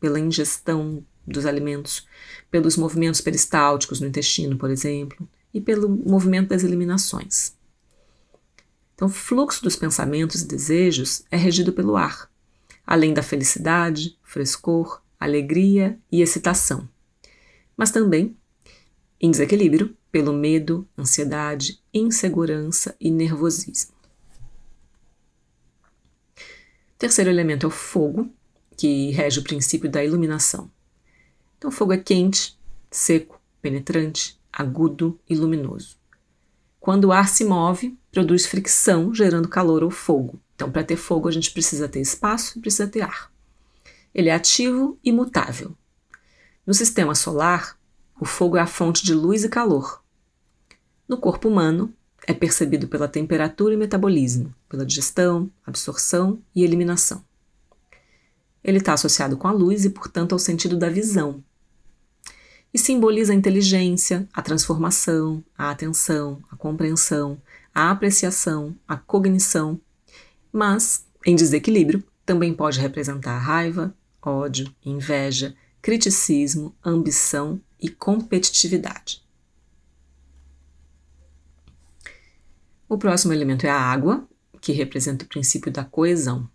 pela 0.00 0.18
ingestão 0.18 1.04
dos 1.26 1.46
alimentos, 1.46 2.06
pelos 2.50 2.76
movimentos 2.76 3.20
peristálticos 3.20 4.00
no 4.00 4.08
intestino, 4.08 4.56
por 4.56 4.70
exemplo, 4.70 5.28
e 5.54 5.60
pelo 5.60 5.88
movimento 5.88 6.48
das 6.48 6.64
eliminações. 6.64 7.54
Então, 8.94 9.08
o 9.08 9.10
fluxo 9.10 9.62
dos 9.62 9.76
pensamentos 9.76 10.42
e 10.42 10.46
desejos 10.46 11.22
é 11.30 11.36
regido 11.36 11.72
pelo 11.72 11.96
ar, 11.96 12.28
além 12.86 13.14
da 13.14 13.22
felicidade, 13.22 14.18
frescor, 14.22 15.00
alegria 15.18 15.98
e 16.10 16.20
excitação. 16.20 16.88
Mas 17.76 17.90
também, 17.90 18.36
em 19.20 19.30
desequilíbrio, 19.30 19.96
pelo 20.10 20.32
medo, 20.32 20.86
ansiedade, 20.98 21.80
insegurança 21.92 22.96
e 23.00 23.10
nervosismo. 23.10 23.94
Terceiro 26.98 27.30
elemento 27.30 27.64
é 27.64 27.68
o 27.68 27.70
fogo, 27.70 28.30
que 28.76 29.10
rege 29.10 29.40
o 29.40 29.44
princípio 29.44 29.90
da 29.90 30.04
iluminação. 30.04 30.70
Então, 31.56 31.70
fogo 31.70 31.92
é 31.92 31.98
quente, 31.98 32.58
seco, 32.90 33.40
penetrante, 33.62 34.38
agudo 34.52 35.18
e 35.28 35.34
luminoso. 35.34 35.96
Quando 36.78 37.06
o 37.06 37.12
ar 37.12 37.28
se 37.28 37.44
move, 37.44 37.98
produz 38.10 38.46
fricção, 38.46 39.14
gerando 39.14 39.48
calor 39.48 39.82
ou 39.82 39.90
fogo. 39.90 40.40
Então, 40.54 40.70
para 40.70 40.84
ter 40.84 40.96
fogo, 40.96 41.28
a 41.28 41.32
gente 41.32 41.50
precisa 41.50 41.88
ter 41.88 42.00
espaço 42.00 42.58
e 42.58 42.60
precisa 42.60 42.86
ter 42.86 43.02
ar. 43.02 43.30
Ele 44.14 44.28
é 44.28 44.34
ativo 44.34 44.98
e 45.04 45.12
mutável. 45.12 45.76
No 46.66 46.74
sistema 46.74 47.14
solar, 47.14 47.78
o 48.20 48.26
fogo 48.26 48.58
é 48.58 48.60
a 48.60 48.66
fonte 48.66 49.02
de 49.02 49.14
luz 49.14 49.44
e 49.44 49.48
calor. 49.48 50.04
No 51.08 51.16
corpo 51.16 51.48
humano, 51.48 51.90
é 52.26 52.34
percebido 52.34 52.86
pela 52.86 53.08
temperatura 53.08 53.72
e 53.72 53.78
metabolismo, 53.78 54.54
pela 54.68 54.84
digestão, 54.84 55.50
absorção 55.66 56.38
e 56.54 56.62
eliminação. 56.62 57.24
Ele 58.62 58.76
está 58.76 58.92
associado 58.92 59.38
com 59.38 59.48
a 59.48 59.52
luz 59.52 59.86
e, 59.86 59.90
portanto, 59.90 60.34
ao 60.34 60.38
sentido 60.38 60.76
da 60.76 60.90
visão. 60.90 61.42
E 62.74 62.78
simboliza 62.78 63.32
a 63.32 63.36
inteligência, 63.36 64.28
a 64.34 64.42
transformação, 64.42 65.42
a 65.56 65.70
atenção, 65.70 66.42
a 66.52 66.56
compreensão, 66.56 67.40
a 67.74 67.90
apreciação, 67.90 68.76
a 68.86 68.98
cognição, 68.98 69.80
mas, 70.52 71.06
em 71.24 71.34
desequilíbrio, 71.34 72.04
também 72.26 72.52
pode 72.52 72.78
representar 72.78 73.38
raiva, 73.38 73.94
ódio, 74.20 74.72
inveja, 74.84 75.56
criticismo, 75.80 76.74
ambição 76.84 77.58
e 77.80 77.88
competitividade. 77.88 79.22
O 82.88 82.98
próximo 82.98 83.32
elemento 83.32 83.66
é 83.66 83.70
a 83.70 83.80
água, 83.80 84.26
que 84.60 84.72
representa 84.72 85.24
o 85.24 85.28
princípio 85.28 85.70
da 85.70 85.84
coesão. 85.84 86.48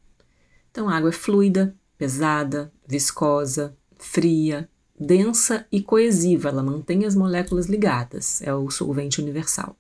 Então, 0.69 0.89
a 0.89 0.95
água 0.95 1.09
é 1.09 1.13
fluida, 1.13 1.75
pesada, 1.97 2.71
viscosa, 2.87 3.75
fria, 3.97 4.69
densa 4.99 5.65
e 5.71 5.81
coesiva, 5.81 6.49
ela 6.49 6.63
mantém 6.63 7.05
as 7.05 7.15
moléculas 7.15 7.67
ligadas, 7.67 8.41
é 8.41 8.53
o 8.53 8.69
solvente 8.69 9.21
universal. 9.21 9.77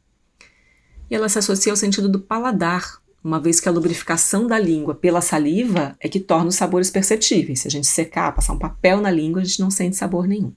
E 1.09 1.15
ela 1.15 1.29
se 1.29 1.39
associa 1.39 1.71
ao 1.71 1.77
sentido 1.77 2.09
do 2.09 2.19
paladar, 2.19 3.01
uma 3.23 3.39
vez 3.39 3.59
que 3.59 3.67
a 3.67 3.71
lubrificação 3.71 4.45
da 4.47 4.59
língua 4.59 4.93
pela 4.93 5.21
saliva 5.21 5.95
é 5.99 6.07
que 6.07 6.19
torna 6.19 6.49
os 6.49 6.55
sabores 6.55 6.89
perceptíveis. 6.91 7.61
Se 7.61 7.67
a 7.67 7.71
gente 7.71 7.87
secar, 7.87 8.33
passar 8.33 8.53
um 8.53 8.59
papel 8.59 9.01
na 9.01 9.09
língua, 9.09 9.41
a 9.41 9.45
gente 9.45 9.59
não 9.59 9.71
sente 9.71 9.95
sabor 9.95 10.27
nenhum. 10.27 10.53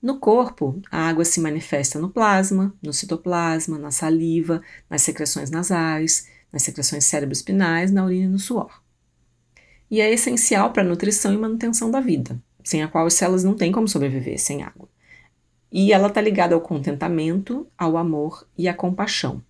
No 0.00 0.18
corpo, 0.18 0.80
a 0.90 1.08
água 1.08 1.24
se 1.24 1.40
manifesta 1.40 1.98
no 1.98 2.10
plasma, 2.10 2.74
no 2.82 2.92
citoplasma, 2.92 3.78
na 3.78 3.90
saliva, 3.90 4.62
nas 4.88 5.02
secreções 5.02 5.50
nasais, 5.50 6.28
nas 6.52 6.62
secreções 6.62 7.04
cérebro-espinais, 7.04 7.90
na 7.90 8.04
urina 8.04 8.26
e 8.26 8.28
no 8.28 8.38
suor. 8.38 8.82
E 9.90 10.00
é 10.00 10.12
essencial 10.12 10.72
para 10.72 10.82
a 10.82 10.86
nutrição 10.86 11.32
e 11.32 11.38
manutenção 11.38 11.90
da 11.90 12.00
vida, 12.00 12.40
sem 12.62 12.82
a 12.82 12.88
qual 12.88 13.06
as 13.06 13.14
células 13.14 13.44
não 13.44 13.54
têm 13.54 13.72
como 13.72 13.88
sobreviver 13.88 14.38
sem 14.38 14.62
água. 14.62 14.88
E 15.70 15.92
ela 15.92 16.08
está 16.08 16.20
ligada 16.20 16.54
ao 16.54 16.60
contentamento, 16.60 17.66
ao 17.76 17.96
amor 17.96 18.46
e 18.56 18.68
à 18.68 18.74
compaixão. 18.74 19.42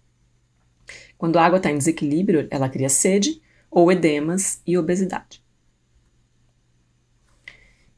Quando 1.18 1.38
a 1.38 1.44
água 1.44 1.56
está 1.56 1.70
em 1.70 1.78
desequilíbrio, 1.78 2.46
ela 2.50 2.68
cria 2.68 2.88
sede 2.88 3.40
ou 3.70 3.90
edemas 3.90 4.60
e 4.66 4.78
obesidade. 4.78 5.42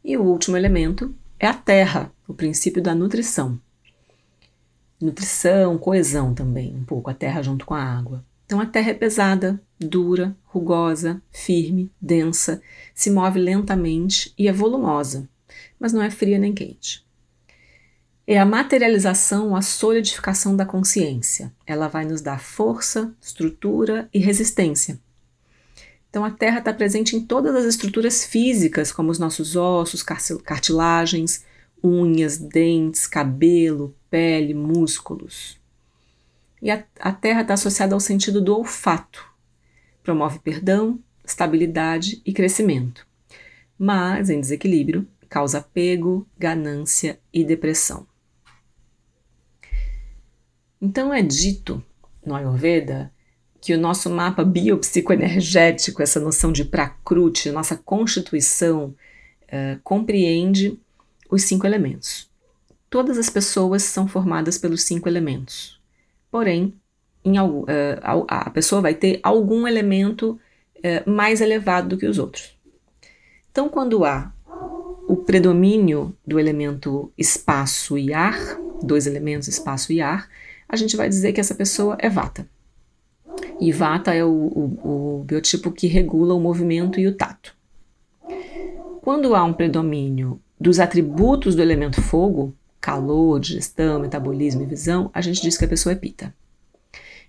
E 0.05 0.17
o 0.17 0.23
último 0.23 0.57
elemento 0.57 1.15
é 1.39 1.47
a 1.47 1.55
terra, 1.55 2.13
o 2.29 2.35
princípio 2.35 2.83
da 2.83 2.95
nutrição. 2.95 3.59
Nutrição, 5.01 5.79
coesão 5.79 6.35
também, 6.35 6.77
um 6.77 6.85
pouco, 6.85 7.09
a 7.09 7.15
terra 7.15 7.43
junto 7.43 7.65
com 7.65 7.75
a 7.75 7.83
água. 7.83 8.23
Então 8.45 8.61
a 8.61 8.67
terra 8.67 8.91
é 8.91 8.95
pesada, 8.95 9.61
dura, 9.81 10.37
rugosa, 10.45 11.23
firme, 11.33 11.91
densa, 12.01 12.61
se 12.95 13.11
move 13.11 13.39
lentamente 13.39 14.33
e 14.39 14.47
é 14.47 14.53
volumosa, 14.53 15.29
mas 15.81 15.93
não 15.93 16.03
é 16.03 16.11
fria 16.11 16.39
nem 16.39 16.53
quente. 16.53 17.07
É 18.27 18.39
a 18.39 18.45
materialização, 18.45 19.57
a 19.57 19.63
solidificação 19.63 20.55
da 20.55 20.67
consciência. 20.67 21.51
Ela 21.67 21.89
vai 21.89 22.05
nos 22.05 22.21
dar 22.21 22.41
força, 22.41 23.15
estrutura 23.23 24.07
e 24.13 24.19
resistência. 24.19 25.01
Então 26.11 26.25
a 26.25 26.31
Terra 26.31 26.59
está 26.59 26.73
presente 26.75 27.17
em 27.17 27.25
todas 27.25 27.55
as 27.55 27.65
estruturas 27.65 28.25
físicas, 28.25 28.93
como 28.93 29.11
os 29.11 29.19
nossos 29.19 29.57
ossos, 29.57 30.03
cartilagens, 30.03 31.45
unhas, 31.83 32.39
dentes, 32.39 33.07
cabelo, 33.07 33.95
pele, 34.11 34.55
músculos. 34.55 35.59
E 36.61 36.71
a, 36.71 36.85
a 36.99 37.13
Terra 37.13 37.43
está 37.43 37.55
associada 37.55 37.95
ao 37.95 38.01
sentido 38.01 38.41
do 38.41 38.57
olfato. 38.57 39.25
Promove 40.03 40.39
perdão, 40.39 40.99
estabilidade 41.25 42.21
e 42.25 42.33
crescimento. 42.33 43.07
Mas, 43.79 44.29
em 44.29 44.41
desequilíbrio, 44.41 45.07
causa 45.29 45.59
apego, 45.59 46.27
ganância 46.37 47.21
e 47.33 47.45
depressão. 47.45 48.07
Então 50.81 51.13
é 51.13 51.23
dito 51.23 51.83
no 52.25 52.35
Ayurveda 52.35 53.13
que 53.61 53.75
o 53.75 53.79
nosso 53.79 54.09
mapa 54.09 54.45
biopsicoenergético, 54.45 56.03
essa 56.03 56.21
noção 56.21 56.53
de 56.53 56.65
prakriti, 56.65 57.51
nossa 57.51 57.77
constituição, 57.77 58.95
uh, 59.45 59.81
compreende 59.83 60.81
os 61.31 61.43
cinco 61.43 61.67
elementos. 61.67 62.29
Todas 62.91 63.19
as 63.19 63.29
pessoas 63.29 63.83
são 63.83 64.09
formadas 64.09 64.57
pelos 64.57 64.83
cinco 64.83 65.09
elementos. 65.09 65.79
Porém, 66.31 66.75
em, 67.25 67.39
uh, 67.39 67.67
a 68.27 68.51
pessoa 68.51 68.81
vai 68.81 68.95
ter 68.95 69.21
algum 69.23 69.67
elemento 69.67 70.39
uh, 70.79 71.11
mais 71.11 71.41
elevado 71.41 71.91
do 71.91 71.99
que 71.99 72.07
os 72.07 72.19
outros. 72.19 72.57
Então, 73.51 73.69
quando 73.69 74.05
há 74.05 74.33
o 75.09 75.17
predomínio 75.17 76.15
do 76.27 76.39
elemento 76.39 77.13
espaço 77.17 77.99
e 77.99 78.13
ar, 78.13 78.39
dois 78.83 79.07
elementos, 79.07 79.49
espaço 79.49 79.93
e 79.93 80.01
ar, 80.01 80.29
a 80.69 80.77
gente 80.77 80.97
vai 80.97 81.09
dizer 81.09 81.33
que 81.33 81.41
essa 81.41 81.55
pessoa 81.55 81.97
é 81.99 82.09
vata. 82.09 82.49
E 83.61 83.73
vata 83.73 84.15
é 84.15 84.25
o, 84.25 84.31
o, 84.31 85.19
o 85.21 85.25
biotipo 85.25 85.73
que 85.73 85.87
regula 85.87 86.35
o 86.35 86.41
movimento 86.41 87.01
e 87.01 87.07
o 87.07 87.17
tato. 87.17 87.57
Quando 89.01 89.35
há 89.35 89.43
um 89.43 89.53
predomínio 89.53 90.41
dos 90.61 90.81
atributos 90.81 91.55
do 91.55 91.63
elemento 91.63 92.01
fogo, 92.03 92.55
calor, 92.81 93.41
digestão, 93.41 94.01
metabolismo 94.01 94.63
e 94.63 94.67
visão, 94.67 95.11
a 95.13 95.21
gente 95.21 95.43
diz 95.43 95.57
que 95.57 95.65
a 95.65 95.69
pessoa 95.69 95.93
é 95.93 95.97
pita. 95.97 96.35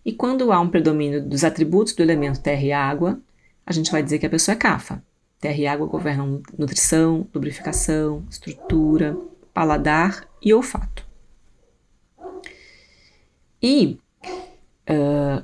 E 0.06 0.14
quando 0.14 0.52
há 0.52 0.60
um 0.60 0.70
predomínio 0.70 1.24
dos 1.24 1.44
atributos 1.44 1.94
do 1.94 2.02
elemento 2.02 2.40
terra 2.40 2.62
e 2.62 2.72
água, 2.72 3.20
a 3.66 3.72
gente 3.72 3.92
vai 3.92 4.02
dizer 4.02 4.20
que 4.20 4.26
a 4.26 4.30
pessoa 4.30 4.54
é 4.54 4.58
cafa. 4.58 5.04
Terra 5.40 5.58
e 5.58 5.68
água 5.68 5.88
governam 5.88 6.42
nutrição, 6.58 7.28
lubrificação, 7.34 8.24
estrutura, 8.30 9.18
paladar 9.54 10.28
e 10.42 10.54
olfato. 10.54 11.06
E 13.62 14.00
uh, 14.90 15.44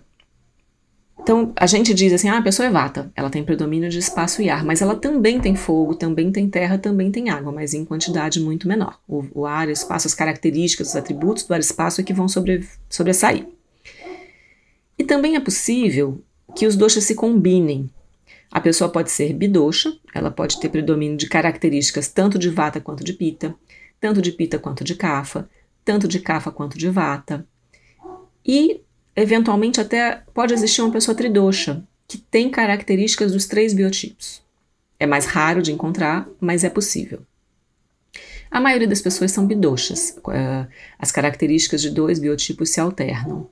então 1.25 1.51
a 1.55 1.65
gente 1.65 1.91
diz 1.91 2.13
assim: 2.13 2.29
ah, 2.29 2.37
a 2.37 2.41
pessoa 2.43 2.67
é 2.67 2.69
vata, 2.69 3.11
ela 3.15 3.31
tem 3.31 3.43
predomínio 3.43 3.89
de 3.89 3.97
espaço 3.97 4.43
e 4.43 4.49
ar, 4.49 4.63
mas 4.63 4.79
ela 4.79 4.95
também 4.95 5.41
tem 5.41 5.55
fogo, 5.55 5.95
também 5.95 6.31
tem 6.31 6.47
terra, 6.47 6.77
também 6.77 7.11
tem 7.11 7.31
água, 7.31 7.51
mas 7.51 7.73
em 7.73 7.83
quantidade 7.83 8.39
muito 8.39 8.67
menor. 8.67 8.99
O, 9.07 9.25
o 9.33 9.43
ar, 9.43 9.67
o 9.67 9.71
espaço, 9.71 10.05
as 10.05 10.13
características, 10.13 10.89
os 10.89 10.95
atributos 10.95 11.43
do 11.43 11.53
ar 11.55 11.59
espaço 11.59 11.99
é 11.99 12.03
que 12.03 12.13
vão 12.13 12.27
sobre, 12.27 12.69
sobressair. 12.87 13.47
E 14.99 15.03
também 15.03 15.35
é 15.35 15.39
possível 15.39 16.21
que 16.55 16.67
os 16.67 16.75
doshas 16.75 17.05
se 17.05 17.15
combinem. 17.15 17.89
A 18.51 18.61
pessoa 18.61 18.87
pode 18.87 19.09
ser 19.09 19.33
bidosha, 19.33 19.97
ela 20.13 20.29
pode 20.29 20.59
ter 20.59 20.69
predomínio 20.69 21.17
de 21.17 21.27
características 21.27 22.07
tanto 22.07 22.37
de 22.37 22.51
vata 22.51 22.79
quanto 22.79 23.03
de 23.03 23.13
pita, 23.13 23.55
tanto 23.99 24.21
de 24.21 24.31
pita 24.31 24.59
quanto 24.59 24.83
de 24.83 24.93
kapha, 24.93 25.49
tanto 25.83 26.07
de 26.07 26.19
kapha 26.19 26.51
quanto 26.51 26.77
de 26.77 26.87
vata. 26.87 27.47
E, 28.45 28.81
eventualmente, 29.15 29.79
até 29.79 30.21
pode 30.33 30.53
existir 30.53 30.81
uma 30.81 30.91
pessoa 30.91 31.15
tridosha, 31.15 31.83
que 32.07 32.17
tem 32.17 32.49
características 32.49 33.31
dos 33.31 33.45
três 33.45 33.73
biotipos. 33.73 34.41
É 34.99 35.05
mais 35.05 35.25
raro 35.25 35.61
de 35.61 35.71
encontrar, 35.71 36.27
mas 36.39 36.63
é 36.63 36.69
possível. 36.69 37.21
A 38.49 38.61
maioria 38.61 38.87
das 38.87 39.01
pessoas 39.01 39.31
são 39.31 39.45
bidoshas, 39.45 40.17
eh, 40.29 40.67
as 40.97 41.11
características 41.11 41.81
de 41.81 41.89
dois 41.89 42.19
biotipos 42.19 42.69
se 42.69 42.79
alternam. 42.79 43.49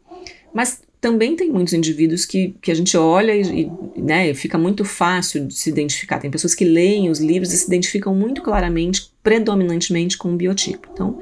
Mas 0.54 0.82
também 1.02 1.36
tem 1.36 1.52
muitos 1.52 1.74
indivíduos 1.74 2.26
que, 2.26 2.56
que 2.62 2.72
a 2.72 2.74
gente 2.74 2.96
olha 2.96 3.36
e, 3.36 3.70
e 3.96 4.02
né, 4.02 4.34
fica 4.34 4.58
muito 4.58 4.86
fácil 4.86 5.46
de 5.46 5.54
se 5.54 5.70
identificar. 5.70 6.20
Tem 6.20 6.32
pessoas 6.32 6.56
que 6.56 6.64
leem 6.64 7.10
os 7.10 7.20
livros 7.20 7.52
e 7.52 7.58
se 7.58 7.68
identificam 7.68 8.16
muito 8.16 8.42
claramente, 8.42 9.12
predominantemente 9.22 10.18
com 10.18 10.30
um 10.30 10.38
biotipo. 10.38 10.88
Então, 10.94 11.20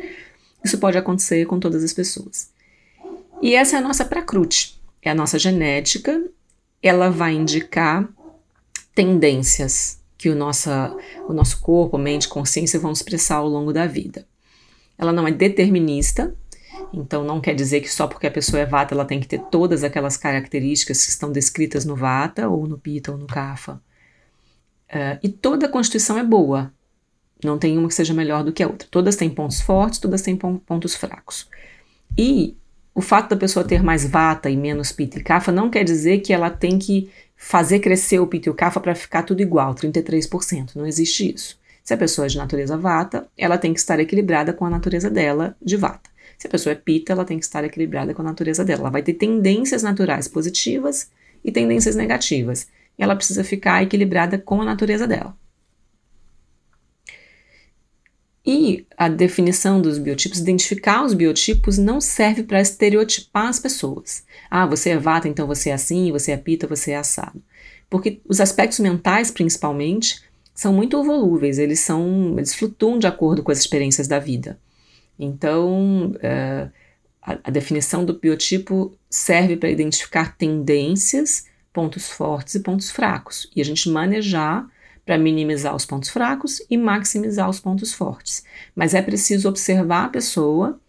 isso 0.63 0.77
pode 0.77 0.99
acontecer 0.99 1.45
com 1.45 1.59
todas 1.59 1.83
as 1.83 1.93
pessoas. 1.93 2.50
E 3.41 3.55
essa 3.55 3.75
é 3.75 3.79
a 3.79 3.81
nossa 3.81 4.05
Prakrut, 4.05 4.79
é 5.01 5.09
a 5.09 5.15
nossa 5.15 5.39
genética, 5.39 6.23
ela 6.81 7.09
vai 7.09 7.33
indicar 7.33 8.07
tendências 8.93 9.99
que 10.17 10.29
o, 10.29 10.35
nossa, 10.35 10.95
o 11.27 11.33
nosso 11.33 11.59
corpo, 11.59 11.97
mente, 11.97 12.27
consciência 12.27 12.79
vão 12.79 12.91
expressar 12.91 13.37
ao 13.37 13.47
longo 13.47 13.73
da 13.73 13.87
vida. 13.87 14.27
Ela 14.95 15.11
não 15.11 15.27
é 15.27 15.31
determinista, 15.31 16.35
então 16.93 17.23
não 17.23 17.41
quer 17.41 17.55
dizer 17.55 17.81
que 17.81 17.89
só 17.89 18.05
porque 18.05 18.27
a 18.27 18.31
pessoa 18.31 18.61
é 18.61 18.65
vata 18.65 18.93
ela 18.93 19.05
tem 19.05 19.19
que 19.19 19.27
ter 19.27 19.39
todas 19.49 19.83
aquelas 19.83 20.17
características 20.17 21.03
que 21.03 21.09
estão 21.09 21.31
descritas 21.31 21.83
no 21.83 21.95
vata, 21.95 22.47
ou 22.47 22.67
no 22.67 22.77
pita, 22.77 23.11
ou 23.11 23.17
no 23.17 23.25
kapha. 23.25 23.81
Uh, 24.87 25.17
e 25.23 25.29
toda 25.29 25.65
a 25.65 25.69
constituição 25.69 26.17
é 26.17 26.23
boa, 26.23 26.71
não 27.43 27.57
tem 27.57 27.75
uma 27.75 27.87
que 27.87 27.95
seja 27.95 28.13
melhor 28.13 28.43
do 28.43 28.51
que 28.51 28.61
a 28.61 28.67
outra. 28.67 28.87
Todas 28.91 29.15
têm 29.15 29.29
pontos 29.29 29.61
fortes, 29.61 29.97
todas 29.97 30.21
têm 30.21 30.35
pontos 30.35 30.95
fracos. 30.95 31.49
E 32.15 32.55
o 32.93 33.01
fato 33.01 33.29
da 33.29 33.37
pessoa 33.37 33.65
ter 33.65 33.81
mais 33.81 34.05
vata 34.05 34.49
e 34.49 34.57
menos 34.57 34.91
pita 34.91 35.19
e 35.19 35.23
kapha 35.23 35.51
não 35.51 35.69
quer 35.69 35.83
dizer 35.83 36.19
que 36.19 36.33
ela 36.33 36.49
tem 36.49 36.77
que 36.77 37.09
fazer 37.35 37.79
crescer 37.79 38.19
o 38.19 38.27
pita 38.27 38.49
e 38.49 38.51
o 38.51 38.55
kapha 38.55 38.79
para 38.79 38.93
ficar 38.93 39.23
tudo 39.23 39.41
igual, 39.41 39.73
33%. 39.73 40.75
Não 40.75 40.85
existe 40.85 41.33
isso. 41.33 41.59
Se 41.83 41.93
a 41.93 41.97
pessoa 41.97 42.25
é 42.25 42.29
de 42.29 42.37
natureza 42.37 42.77
vata, 42.77 43.27
ela 43.37 43.57
tem 43.57 43.73
que 43.73 43.79
estar 43.79 43.99
equilibrada 43.99 44.53
com 44.53 44.65
a 44.65 44.69
natureza 44.69 45.09
dela 45.09 45.55
de 45.61 45.75
vata. 45.75 46.09
Se 46.37 46.47
a 46.47 46.49
pessoa 46.49 46.73
é 46.73 46.75
pita, 46.75 47.13
ela 47.13 47.25
tem 47.25 47.39
que 47.39 47.45
estar 47.45 47.63
equilibrada 47.63 48.13
com 48.13 48.21
a 48.21 48.25
natureza 48.25 48.63
dela. 48.63 48.81
Ela 48.81 48.89
vai 48.89 49.03
ter 49.03 49.13
tendências 49.13 49.83
naturais 49.83 50.27
positivas 50.27 51.09
e 51.43 51.51
tendências 51.51 51.95
negativas. 51.95 52.67
E 52.97 53.03
ela 53.03 53.15
precisa 53.15 53.43
ficar 53.43 53.81
equilibrada 53.81 54.37
com 54.37 54.61
a 54.61 54.65
natureza 54.65 55.07
dela. 55.07 55.35
E 58.45 58.87
a 58.97 59.07
definição 59.07 59.79
dos 59.79 59.99
biotipos, 59.99 60.39
identificar 60.39 61.03
os 61.03 61.13
biotipos, 61.13 61.77
não 61.77 62.01
serve 62.01 62.43
para 62.43 62.59
estereotipar 62.59 63.47
as 63.47 63.59
pessoas. 63.59 64.25
Ah, 64.49 64.65
você 64.65 64.91
é 64.91 64.97
vata, 64.97 65.27
então 65.27 65.45
você 65.45 65.69
é 65.69 65.73
assim, 65.73 66.11
você 66.11 66.31
é 66.31 66.37
pita, 66.37 66.65
você 66.65 66.91
é 66.91 66.97
assado. 66.97 67.41
Porque 67.89 68.19
os 68.27 68.41
aspectos 68.41 68.79
mentais, 68.79 69.29
principalmente, 69.29 70.21
são 70.55 70.73
muito 70.73 71.03
volúveis, 71.03 71.59
eles 71.59 71.81
são, 71.81 72.35
eles 72.37 72.55
flutuam 72.55 72.97
de 72.97 73.05
acordo 73.05 73.43
com 73.43 73.51
as 73.51 73.59
experiências 73.59 74.07
da 74.07 74.17
vida. 74.17 74.59
Então, 75.19 76.11
uh, 76.15 76.71
a, 77.21 77.37
a 77.43 77.51
definição 77.51 78.03
do 78.03 78.17
biotipo 78.17 78.97
serve 79.09 79.55
para 79.55 79.69
identificar 79.69 80.35
tendências, 80.35 81.45
pontos 81.71 82.09
fortes 82.09 82.55
e 82.55 82.59
pontos 82.61 82.89
fracos, 82.89 83.49
e 83.55 83.61
a 83.61 83.65
gente 83.65 83.89
manejar 83.89 84.67
para 85.05 85.17
minimizar 85.17 85.75
os 85.75 85.85
pontos 85.85 86.09
fracos 86.09 86.61
e 86.69 86.77
maximizar 86.77 87.49
os 87.49 87.59
pontos 87.59 87.93
fortes. 87.93 88.43
Mas 88.75 88.93
é 88.93 89.01
preciso 89.01 89.49
observar 89.49 90.05
a 90.05 90.09
pessoa 90.09 90.79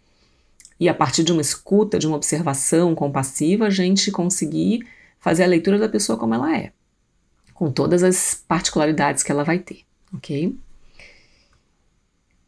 e 0.79 0.89
a 0.89 0.93
partir 0.93 1.23
de 1.23 1.31
uma 1.31 1.41
escuta, 1.41 1.97
de 1.97 2.07
uma 2.07 2.15
observação 2.15 2.93
compassiva, 2.93 3.67
a 3.67 3.69
gente 3.69 4.11
conseguir 4.11 4.85
fazer 5.19 5.43
a 5.43 5.47
leitura 5.47 5.79
da 5.79 5.87
pessoa 5.87 6.17
como 6.17 6.33
ela 6.33 6.57
é, 6.57 6.71
com 7.53 7.71
todas 7.71 8.03
as 8.03 8.43
particularidades 8.47 9.23
que 9.23 9.31
ela 9.31 9.43
vai 9.43 9.59
ter, 9.59 9.81
ok? 10.13 10.57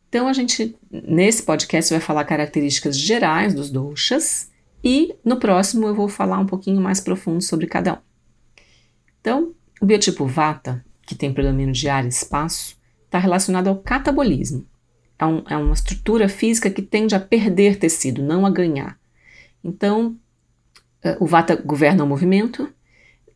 Então 0.09 0.27
a 0.27 0.33
gente 0.33 0.75
nesse 0.91 1.43
podcast 1.43 1.93
vai 1.93 2.01
falar 2.01 2.25
características 2.25 2.97
gerais 2.97 3.53
dos 3.53 3.69
doshas 3.69 4.51
e 4.83 5.15
no 5.23 5.39
próximo 5.39 5.87
eu 5.87 5.95
vou 5.95 6.07
falar 6.07 6.39
um 6.39 6.45
pouquinho 6.45 6.81
mais 6.81 6.99
profundo 6.99 7.41
sobre 7.41 7.67
cada 7.67 7.93
um. 7.93 7.97
Então, 9.21 9.53
o 9.81 9.85
biotipo 9.85 10.25
Vata, 10.25 10.85
que 11.05 11.15
tem 11.15 11.33
predomínio 11.33 11.73
de 11.73 11.87
ar 11.87 12.05
e 12.05 12.09
espaço, 12.09 12.77
está 13.05 13.19
relacionado 13.19 13.67
ao 13.67 13.77
catabolismo, 13.77 14.65
é, 15.17 15.25
um, 15.25 15.43
é 15.49 15.57
uma 15.57 15.73
estrutura 15.73 16.27
física 16.27 16.69
que 16.69 16.81
tende 16.81 17.15
a 17.15 17.19
perder 17.19 17.77
tecido, 17.77 18.21
não 18.21 18.45
a 18.45 18.49
ganhar. 18.49 18.97
Então, 19.63 20.17
uh, 21.03 21.23
o 21.23 21.25
Vata 21.25 21.55
governa 21.55 22.03
o 22.03 22.07
movimento. 22.07 22.63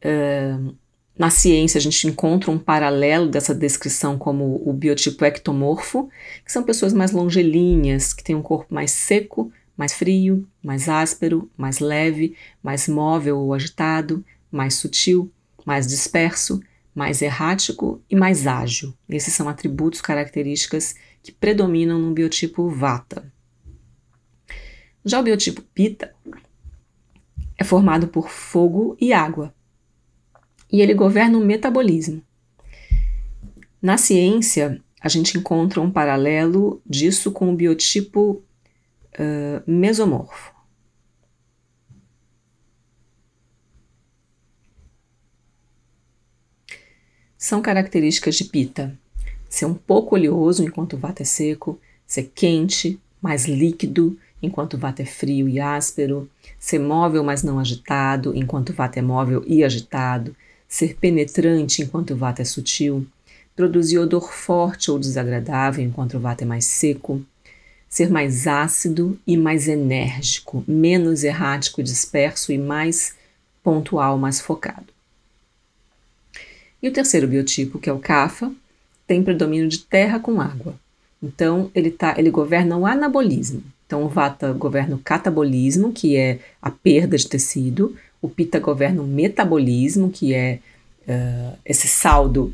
Uh, 0.03 0.75
na 1.17 1.29
ciência, 1.29 1.77
a 1.77 1.81
gente 1.81 2.07
encontra 2.07 2.49
um 2.49 2.57
paralelo 2.57 3.27
dessa 3.27 3.53
descrição 3.53 4.17
como 4.17 4.61
o 4.65 4.71
biotipo 4.71 5.25
ectomorfo, 5.25 6.09
que 6.45 6.51
são 6.51 6.63
pessoas 6.63 6.93
mais 6.93 7.11
longelinhas, 7.11 8.13
que 8.13 8.23
têm 8.23 8.35
um 8.35 8.41
corpo 8.41 8.73
mais 8.73 8.91
seco, 8.91 9.51
mais 9.75 9.93
frio, 9.93 10.47
mais 10.63 10.87
áspero, 10.87 11.49
mais 11.57 11.79
leve, 11.79 12.35
mais 12.63 12.87
móvel 12.87 13.37
ou 13.37 13.53
agitado, 13.53 14.23
mais 14.49 14.75
sutil, 14.75 15.29
mais 15.65 15.87
disperso, 15.87 16.61
mais 16.99 17.21
errático 17.21 18.03
e 18.09 18.15
mais 18.15 18.45
ágil. 18.45 18.93
Esses 19.07 19.33
são 19.33 19.47
atributos, 19.47 20.01
características 20.01 20.95
que 21.23 21.31
predominam 21.31 21.97
no 21.97 22.13
biotipo 22.13 22.69
Vata. 22.69 23.31
Já 25.05 25.17
o 25.21 25.23
biotipo 25.23 25.61
Pitta 25.73 26.13
é 27.57 27.63
formado 27.63 28.09
por 28.09 28.29
fogo 28.29 28.97
e 28.99 29.13
água, 29.13 29.55
e 30.69 30.81
ele 30.81 30.93
governa 30.93 31.37
o 31.37 31.45
metabolismo. 31.45 32.21
Na 33.81 33.97
ciência, 33.97 34.83
a 34.99 35.07
gente 35.07 35.37
encontra 35.37 35.79
um 35.79 35.89
paralelo 35.89 36.81
disso 36.85 37.31
com 37.31 37.49
o 37.49 37.55
biotipo 37.55 38.43
uh, 39.13 39.63
mesomorfo. 39.65 40.53
São 47.41 47.61
características 47.61 48.35
de 48.35 48.43
Pita 48.43 48.93
ser 49.47 49.65
um 49.65 49.73
pouco 49.73 50.13
oleoso 50.13 50.61
enquanto 50.61 50.97
o 50.97 50.97
vata 50.97 51.23
é 51.23 51.25
seco, 51.25 51.79
ser 52.05 52.29
quente, 52.35 52.99
mais 53.21 53.45
líquido 53.45 54.19
enquanto 54.43 54.73
o 54.73 54.77
vata 54.77 55.03
é 55.03 55.05
frio 55.05 55.47
e 55.47 55.57
áspero, 55.57 56.29
ser 56.59 56.79
móvel 56.79 57.23
mas 57.23 57.41
não 57.41 57.57
agitado 57.57 58.35
enquanto 58.35 58.71
o 58.71 58.73
vata 58.73 58.99
é 58.99 59.01
móvel 59.01 59.41
e 59.47 59.63
agitado, 59.63 60.35
ser 60.67 60.97
penetrante 60.97 61.81
enquanto 61.81 62.11
o 62.11 62.17
vata 62.17 62.41
é 62.41 62.45
sutil, 62.45 63.07
produzir 63.55 63.99
odor 63.99 64.33
forte 64.33 64.91
ou 64.91 64.99
desagradável 64.99 65.83
enquanto 65.83 66.15
o 66.15 66.19
vata 66.19 66.43
é 66.43 66.45
mais 66.45 66.65
seco, 66.65 67.21
ser 67.87 68.09
mais 68.09 68.47
ácido 68.47 69.17
e 69.25 69.37
mais 69.37 69.69
enérgico, 69.69 70.61
menos 70.67 71.23
errático 71.23 71.79
e 71.79 71.85
disperso 71.85 72.51
e 72.51 72.57
mais 72.57 73.15
pontual, 73.63 74.17
mais 74.17 74.41
focado. 74.41 74.98
E 76.81 76.87
o 76.87 76.93
terceiro 76.93 77.27
biotipo, 77.27 77.79
que 77.79 77.89
é 77.89 77.93
o 77.93 77.99
Kapha, 77.99 78.51
tem 79.05 79.23
predomínio 79.23 79.67
de 79.67 79.79
terra 79.79 80.19
com 80.19 80.39
água. 80.39 80.75
Então, 81.21 81.69
ele, 81.75 81.91
tá, 81.91 82.15
ele 82.17 82.29
governa 82.29 82.77
o 82.77 82.85
anabolismo. 82.85 83.63
Então, 83.85 84.03
o 84.03 84.07
Vata 84.07 84.53
governa 84.53 84.95
o 84.95 84.99
catabolismo, 84.99 85.91
que 85.91 86.15
é 86.15 86.39
a 86.61 86.69
perda 86.69 87.17
de 87.17 87.27
tecido. 87.27 87.95
O 88.21 88.29
Pitta 88.29 88.59
governa 88.59 89.01
o 89.01 89.07
metabolismo, 89.07 90.09
que 90.09 90.33
é 90.33 90.59
uh, 91.07 91.57
esse 91.65 91.87
saldo 91.87 92.53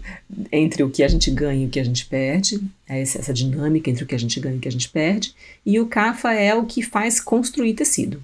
entre 0.51 0.81
o 0.81 0.89
que 0.89 1.03
a 1.03 1.07
gente 1.07 1.29
ganha 1.29 1.65
e 1.65 1.67
o 1.67 1.69
que 1.69 1.79
a 1.79 1.83
gente 1.83 2.05
perde, 2.05 2.61
é 2.88 3.01
essa 3.01 3.33
dinâmica 3.33 3.89
entre 3.89 4.03
o 4.03 4.07
que 4.07 4.15
a 4.15 4.19
gente 4.19 4.39
ganha 4.39 4.55
e 4.55 4.57
o 4.57 4.61
que 4.61 4.67
a 4.67 4.71
gente 4.71 4.89
perde. 4.89 5.35
E 5.65 5.79
o 5.79 5.88
Kapha 5.88 6.31
é 6.31 6.55
o 6.55 6.65
que 6.65 6.81
faz 6.81 7.19
construir 7.19 7.73
tecido. 7.73 8.23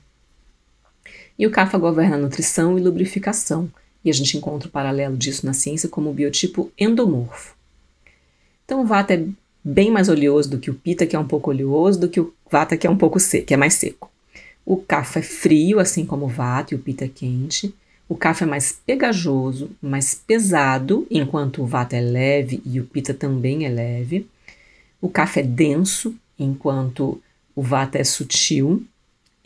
E 1.37 1.45
o 1.45 1.51
Kapha 1.51 1.77
governa 1.77 2.15
a 2.15 2.19
nutrição 2.19 2.77
e 2.77 2.81
lubrificação. 2.81 3.69
E 4.03 4.09
a 4.09 4.13
gente 4.13 4.37
encontra 4.37 4.67
o 4.67 4.71
paralelo 4.71 5.15
disso 5.15 5.45
na 5.45 5.53
ciência 5.53 5.87
como 5.87 6.09
o 6.09 6.13
biotipo 6.13 6.71
endomorfo. 6.77 7.55
Então 8.65 8.81
o 8.81 8.85
vata 8.85 9.13
é 9.13 9.25
bem 9.63 9.91
mais 9.91 10.09
oleoso 10.09 10.49
do 10.49 10.57
que 10.57 10.71
o 10.71 10.73
pita, 10.73 11.05
que 11.05 11.15
é 11.15 11.19
um 11.19 11.27
pouco 11.27 11.51
oleoso, 11.51 11.99
do 11.99 12.09
que 12.09 12.19
o 12.19 12.33
vata, 12.49 12.77
que 12.77 12.87
é 12.87 12.89
um 12.89 12.97
pouco 12.97 13.19
seco, 13.19 13.45
que 13.47 13.53
é 13.53 13.57
mais 13.57 13.75
seco. 13.75 14.09
O 14.65 14.77
kapha 14.77 15.19
é 15.19 15.21
frio, 15.21 15.79
assim 15.79 16.05
como 16.05 16.25
o 16.25 16.29
vata, 16.29 16.73
e 16.73 16.77
o 16.77 16.79
pita 16.79 17.05
é 17.05 17.07
quente. 17.07 17.73
O 18.07 18.15
kapha 18.15 18.45
é 18.45 18.47
mais 18.47 18.71
pegajoso, 18.85 19.71
mais 19.81 20.13
pesado, 20.15 21.07
enquanto 21.09 21.61
o 21.61 21.65
vata 21.65 21.95
é 21.95 22.01
leve 22.01 22.61
e 22.65 22.79
o 22.79 22.85
pita 22.85 23.13
também 23.13 23.65
é 23.65 23.69
leve. 23.69 24.27
O 24.99 25.09
kapha 25.09 25.39
é 25.39 25.43
denso, 25.43 26.15
enquanto 26.37 27.21
o 27.55 27.61
vata 27.61 27.97
é 27.97 28.03
sutil 28.03 28.83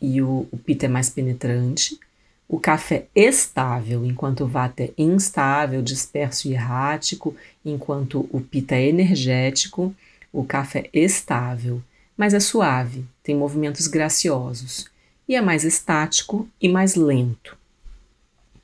e 0.01 0.21
o, 0.21 0.47
o 0.51 0.57
pita 0.57 0.85
é 0.85 0.89
mais 0.89 1.09
penetrante. 1.09 1.99
O 2.47 2.59
café 2.59 3.07
estável, 3.15 4.05
enquanto 4.05 4.43
o 4.43 4.47
vata 4.47 4.83
é 4.83 4.93
instável, 4.97 5.81
disperso 5.81 6.47
e 6.47 6.53
errático, 6.53 7.35
enquanto 7.63 8.29
o 8.31 8.39
pita 8.39 8.75
é 8.75 8.87
energético. 8.87 9.95
O 10.31 10.43
café 10.43 10.89
estável, 10.93 11.81
mas 12.15 12.33
é 12.33 12.39
suave, 12.39 13.05
tem 13.23 13.35
movimentos 13.35 13.87
graciosos 13.87 14.85
e 15.27 15.35
é 15.35 15.41
mais 15.41 15.63
estático 15.63 16.47
e 16.61 16.69
mais 16.69 16.95
lento. 16.95 17.57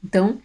Então, 0.04 0.40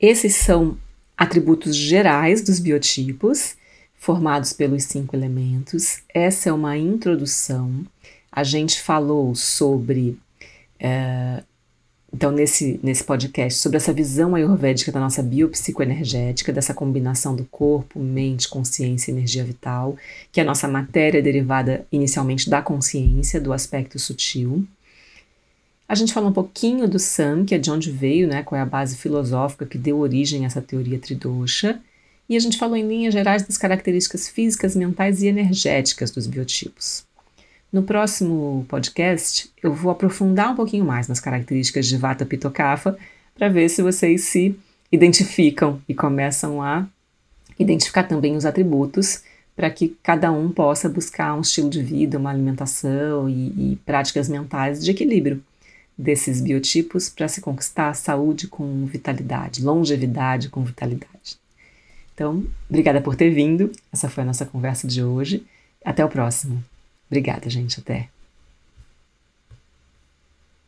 esses 0.00 0.36
são 0.36 0.78
atributos 1.16 1.74
gerais 1.74 2.42
dos 2.42 2.58
biotipos, 2.58 3.56
formados 3.98 4.52
pelos 4.52 4.84
cinco 4.84 5.16
elementos. 5.16 6.02
Essa 6.14 6.50
é 6.50 6.52
uma 6.52 6.76
introdução. 6.78 7.84
A 8.30 8.44
gente 8.44 8.80
falou 8.80 9.34
sobre 9.34 10.16
uh, 10.80 11.44
então, 12.12 12.32
nesse, 12.32 12.80
nesse 12.82 13.04
podcast, 13.04 13.58
sobre 13.58 13.76
essa 13.76 13.92
visão 13.92 14.34
ayurvédica 14.34 14.90
da 14.90 14.98
nossa 14.98 15.22
biopsicoenergética, 15.22 16.52
dessa 16.52 16.72
combinação 16.72 17.36
do 17.36 17.44
corpo, 17.44 18.00
mente, 18.00 18.48
consciência 18.48 19.10
e 19.10 19.14
energia 19.14 19.44
vital, 19.44 19.96
que 20.32 20.40
é 20.40 20.42
a 20.42 20.46
nossa 20.46 20.66
matéria 20.66 21.22
derivada 21.22 21.86
inicialmente 21.92 22.48
da 22.48 22.62
consciência, 22.62 23.38
do 23.38 23.52
aspecto 23.52 23.98
sutil. 23.98 24.66
A 25.86 25.94
gente 25.94 26.12
falou 26.12 26.30
um 26.30 26.34
pouquinho 26.34 26.88
do 26.88 26.98
Sam, 26.98 27.44
que 27.44 27.54
é 27.54 27.58
de 27.58 27.70
onde 27.70 27.90
veio, 27.90 28.26
né, 28.26 28.42
qual 28.42 28.58
é 28.58 28.62
a 28.62 28.66
base 28.66 28.96
filosófica 28.96 29.66
que 29.66 29.78
deu 29.78 29.98
origem 29.98 30.44
a 30.44 30.46
essa 30.46 30.62
teoria 30.62 30.98
tridosha. 30.98 31.80
E 32.28 32.36
a 32.36 32.40
gente 32.40 32.58
falou 32.58 32.76
em 32.76 32.86
linhas 32.86 33.12
gerais 33.12 33.42
das 33.42 33.56
características 33.58 34.28
físicas, 34.28 34.74
mentais 34.74 35.22
e 35.22 35.26
energéticas 35.26 36.10
dos 36.10 36.26
biotipos. 36.26 37.07
No 37.70 37.82
próximo 37.82 38.64
podcast, 38.66 39.50
eu 39.62 39.74
vou 39.74 39.90
aprofundar 39.90 40.52
um 40.52 40.56
pouquinho 40.56 40.86
mais 40.86 41.06
nas 41.06 41.20
características 41.20 41.86
de 41.86 41.98
Vata 41.98 42.24
Pitta 42.24 42.50
Kapha 42.50 42.96
para 43.34 43.50
ver 43.50 43.68
se 43.68 43.82
vocês 43.82 44.24
se 44.24 44.58
identificam 44.90 45.80
e 45.86 45.94
começam 45.94 46.62
a 46.62 46.86
identificar 47.58 48.04
também 48.04 48.36
os 48.36 48.46
atributos 48.46 49.22
para 49.54 49.68
que 49.70 49.94
cada 50.02 50.32
um 50.32 50.50
possa 50.50 50.88
buscar 50.88 51.34
um 51.34 51.42
estilo 51.42 51.68
de 51.68 51.82
vida, 51.82 52.16
uma 52.16 52.30
alimentação 52.30 53.28
e, 53.28 53.72
e 53.72 53.76
práticas 53.84 54.30
mentais 54.30 54.82
de 54.82 54.90
equilíbrio 54.90 55.42
desses 55.96 56.40
biotipos 56.40 57.10
para 57.10 57.28
se 57.28 57.42
conquistar 57.42 57.92
saúde 57.92 58.46
com 58.46 58.86
vitalidade, 58.86 59.62
longevidade 59.62 60.48
com 60.48 60.64
vitalidade. 60.64 61.36
Então, 62.14 62.46
obrigada 62.68 63.00
por 63.00 63.14
ter 63.14 63.30
vindo. 63.30 63.70
Essa 63.92 64.08
foi 64.08 64.22
a 64.22 64.26
nossa 64.26 64.46
conversa 64.46 64.86
de 64.86 65.02
hoje. 65.02 65.44
Até 65.84 66.04
o 66.04 66.08
próximo. 66.08 66.62
Obrigada, 67.08 67.48
gente. 67.48 67.80
Até. 67.80 68.08